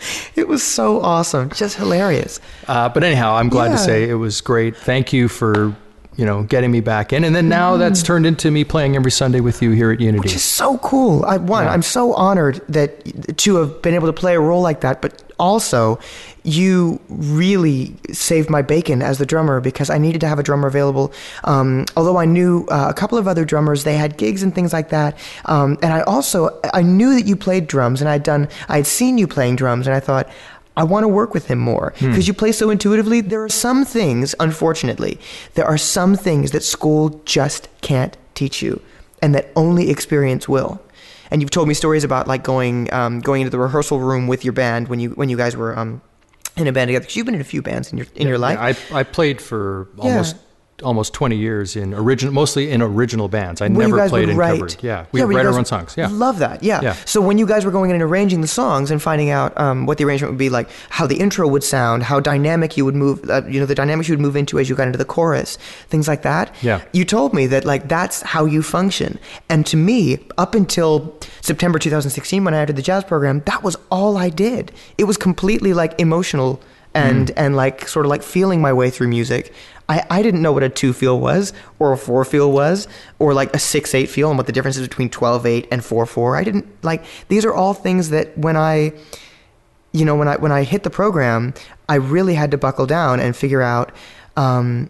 [0.36, 1.50] It was so awesome.
[1.50, 2.40] Just hilarious.
[2.66, 4.76] Uh, but anyhow, I'm glad to say it was great.
[4.76, 5.74] Thank you for
[6.16, 9.10] you know getting me back in, and then now that's turned into me playing every
[9.10, 10.20] Sunday with you here at Unity.
[10.20, 11.24] Which is so cool.
[11.24, 14.80] I one, I'm so honored that to have been able to play a role like
[14.80, 15.98] that, but also
[16.42, 20.68] you really saved my bacon as the drummer because I needed to have a drummer
[20.68, 21.12] available.
[21.44, 24.72] Um, although I knew uh, a couple of other drummers, they had gigs and things
[24.72, 25.18] like that.
[25.46, 28.86] Um, and I also I knew that you played drums, and I'd done I had
[28.86, 30.28] seen you playing drums, and I thought.
[30.76, 33.20] I want to work with him more because you play so intuitively.
[33.20, 35.18] There are some things, unfortunately,
[35.54, 38.80] there are some things that school just can't teach you,
[39.20, 40.80] and that only experience will.
[41.30, 44.44] And you've told me stories about like going um, going into the rehearsal room with
[44.44, 46.02] your band when you when you guys were um,
[46.56, 47.02] in a band together.
[47.02, 48.88] Because you've been in a few bands in your in your life.
[48.90, 50.36] Yeah, I I played for almost
[50.82, 53.60] almost 20 years in original, mostly in original bands.
[53.60, 54.82] I you never guys played would in write, covered.
[54.82, 55.94] Yeah, we you write our own songs.
[55.96, 56.08] Yeah.
[56.10, 56.62] love that.
[56.62, 56.80] Yeah.
[56.82, 56.92] Yeah.
[57.04, 59.86] So when you guys were going in and arranging the songs and finding out um,
[59.86, 62.94] what the arrangement would be like, how the intro would sound, how dynamic you would
[62.94, 65.04] move, uh, you know, the dynamics you would move into as you got into the
[65.04, 65.56] chorus,
[65.88, 66.54] things like that.
[66.62, 66.82] Yeah.
[66.92, 69.18] You told me that like that's how you function,
[69.48, 73.76] and to me, up until September 2016, when I entered the jazz program, that was
[73.90, 74.72] all I did.
[74.98, 76.60] It was completely like emotional
[76.94, 77.32] and Mm.
[77.36, 79.52] and like sort of like feeling my way through music.
[79.88, 82.86] I, I didn't know what a two feel was, or a four feel was,
[83.18, 85.84] or like a six eight feel, and what the difference is between twelve eight and
[85.84, 86.36] four four.
[86.36, 88.92] I didn't like these are all things that when I,
[89.92, 91.54] you know, when I when I hit the program,
[91.88, 93.90] I really had to buckle down and figure out
[94.36, 94.88] um,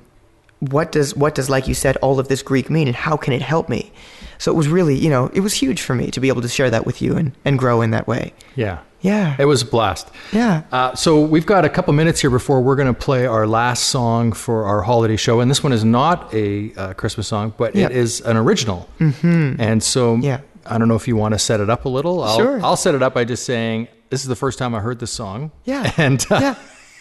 [0.58, 3.32] what does what does like you said all of this Greek mean, and how can
[3.32, 3.92] it help me.
[4.40, 6.48] So it was really, you know, it was huge for me to be able to
[6.48, 8.32] share that with you and, and grow in that way.
[8.56, 8.80] Yeah.
[9.02, 9.36] Yeah.
[9.38, 10.08] It was a blast.
[10.32, 10.62] Yeah.
[10.72, 13.84] Uh, so we've got a couple minutes here before we're going to play our last
[13.84, 17.74] song for our holiday show, and this one is not a uh, Christmas song, but
[17.76, 17.86] Yeah.
[17.86, 18.88] it is an original.
[18.98, 19.60] Mm-hmm.
[19.60, 20.40] And so, Yeah.
[20.66, 22.22] I don't know if you want to set it up a little.
[22.22, 22.60] I'll, Sure.
[22.64, 25.10] I'll set it up by just saying this is the first time I heard this
[25.10, 25.50] song.
[25.64, 25.90] Yeah.
[25.98, 26.54] and uh, Yeah.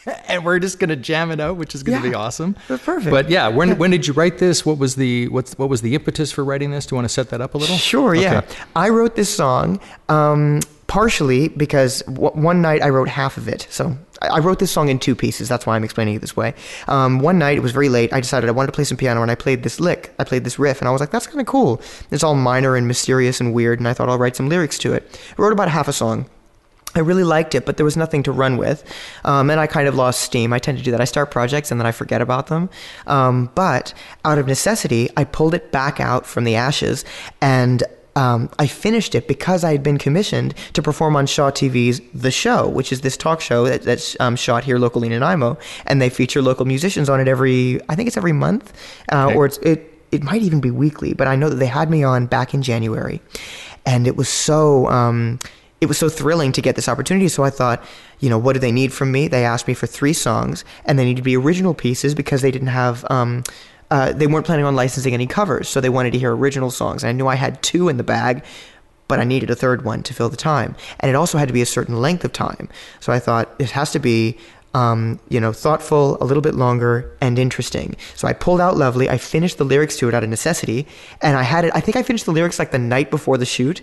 [0.27, 2.11] and we're just going to jam it out, which is going to Yeah.
[2.11, 2.55] be awesome.
[2.67, 3.11] That's perfect.
[3.11, 4.65] But yeah, when when did you write this?
[4.65, 6.85] What was the what's what was the impetus for writing this?
[6.85, 7.77] Do you want to set that up a little?
[7.77, 8.41] Sure, yeah.
[8.75, 9.79] I wrote this song
[10.09, 13.67] um, partially because w- one night I wrote half of it.
[13.69, 15.47] So I I wrote this song in two pieces.
[15.47, 16.53] That's why I'm explaining it this way.
[16.87, 18.11] Um, one night, it was very late.
[18.13, 20.13] I decided I wanted to play some piano, and I played this lick.
[20.19, 21.81] I played this riff, and I was like, that's kind of cool.
[22.11, 24.93] It's all minor and mysterious and weird, and I thought I'll write some lyrics to
[24.93, 25.19] it.
[25.37, 26.25] I wrote about half a song.
[26.95, 28.83] I really liked it, but there was nothing to run with.
[29.23, 30.51] Um, and I kind of lost steam.
[30.53, 30.99] I tend to do that.
[31.01, 32.69] I start projects and then I forget about them.
[33.05, 33.93] Um, but
[34.25, 37.05] out of necessity, I pulled it back out from the ashes
[37.41, 37.83] and
[38.15, 42.31] um, I finished it because I had been commissioned to perform on Shaw TV's The
[42.31, 45.57] Show, which is this talk show that, that's um, shot here locally in Nanaimo.
[45.85, 48.73] And they feature local musicians on it every, I think it's every month,
[49.11, 49.35] uh, Okay.
[49.35, 52.03] or it's, it, it might even be weekly, but I know that they had me
[52.03, 53.21] on back in January.
[53.85, 54.87] And it was so.
[54.87, 55.39] Um,
[55.82, 57.27] it was so thrilling to get this opportunity.
[57.30, 57.84] So I thought,
[58.19, 59.27] you know, what do they need from me?
[59.27, 62.51] They asked me for three songs, and they needed to be original pieces because they
[62.51, 63.05] didn't have.
[63.09, 63.43] Um,
[63.91, 67.03] uh, they weren't planning on licensing any covers, so they wanted to hear original songs.
[67.03, 68.43] And I knew I had two in the bag,
[69.07, 71.53] but I needed a third one to fill the time, and it also had to
[71.53, 72.69] be a certain length of time.
[72.99, 74.38] So I thought it has to be.
[74.76, 77.95] Um, you know, thoughtful, a little bit longer, and interesting.
[78.15, 79.09] So I pulled out Lovely.
[79.09, 80.86] I finished the lyrics to it out of necessity,
[81.24, 81.72] and I had it.
[81.74, 83.82] I think I finished the lyrics like the night before the shoot,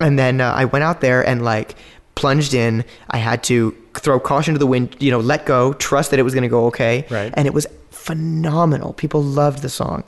[0.00, 1.74] and then uh, I went out there and like
[2.14, 2.84] plunged in.
[3.10, 6.24] I had to throw caution to the wind, you know, let go, trust that it
[6.24, 7.04] was going to go okay.
[7.10, 7.32] Right.
[7.34, 8.92] And it was phenomenal.
[8.92, 10.04] People loved the song,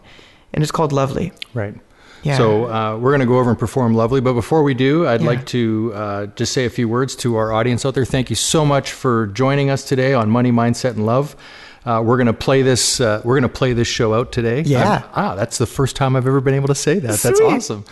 [0.53, 1.33] and it's called Lovely.
[1.55, 1.75] Right.
[2.23, 2.37] Yeah.
[2.37, 4.21] So uh, we're going to go over and perform lovely.
[4.21, 5.27] But before we do, I'd Yeah.
[5.27, 8.05] like to uh, just say a few words to our audience out there.
[8.05, 11.35] Thank you so much for joining us today on Money, Mindset, and Love.
[11.87, 13.01] Uh, we're gonna play this.
[13.01, 14.61] Uh, we're gonna play this show out today.
[14.61, 14.91] Yeah.
[14.93, 17.19] I'm- ah, that's the first time I've ever been able to say that.
[17.21, 17.85] That's awesome.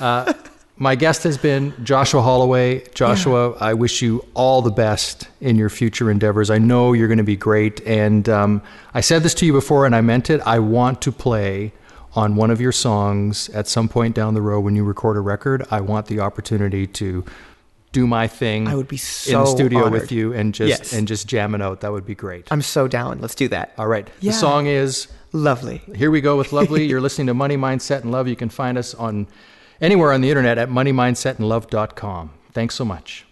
[0.00, 0.32] Uh,
[0.78, 2.82] my guest has been Joshua Holloway.
[2.92, 6.50] Joshua, I wish you all the best in your future endeavors.
[6.50, 7.80] I know you're going to be great.
[7.86, 8.62] And um,
[8.92, 10.40] I said this to you before, and I meant it.
[10.44, 11.72] I want to play
[12.16, 15.20] on one of your songs at some point down the road when you record a
[15.20, 15.64] record.
[15.70, 17.24] I want the opportunity to
[17.92, 18.66] do my thing.
[18.66, 19.92] I would be so in the studio honored.
[19.92, 20.92] with you and just Yes.
[20.92, 21.82] and just jam it out.
[21.82, 22.48] That would be great.
[22.50, 23.20] I'm so down.
[23.20, 23.72] Let's do that.
[23.78, 24.08] all right.
[24.20, 24.32] Yeah.
[24.32, 25.82] The song is Lovely.
[25.94, 26.84] here we go with Lovely.
[26.90, 28.26] You're listening to Money Mindset and Love.
[28.28, 29.26] You can find us on
[29.80, 32.30] anywhere on the internet at moneymindsetandlove.com.
[32.52, 33.26] Thanks so much.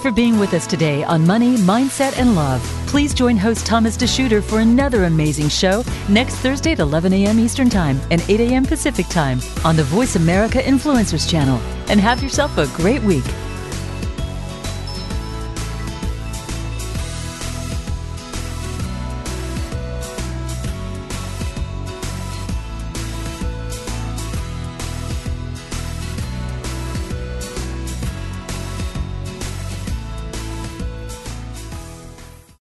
[0.00, 2.62] For being with us today on Money, Mindset, and Love.
[2.86, 7.38] Please join host Thomas DeShooter for another amazing show next Thursday at 11 a.m.
[7.38, 8.64] Eastern Time and 8 a.m.
[8.64, 11.58] Pacific Time on the Voice America Influencers channel.
[11.88, 13.24] And have yourself a great week.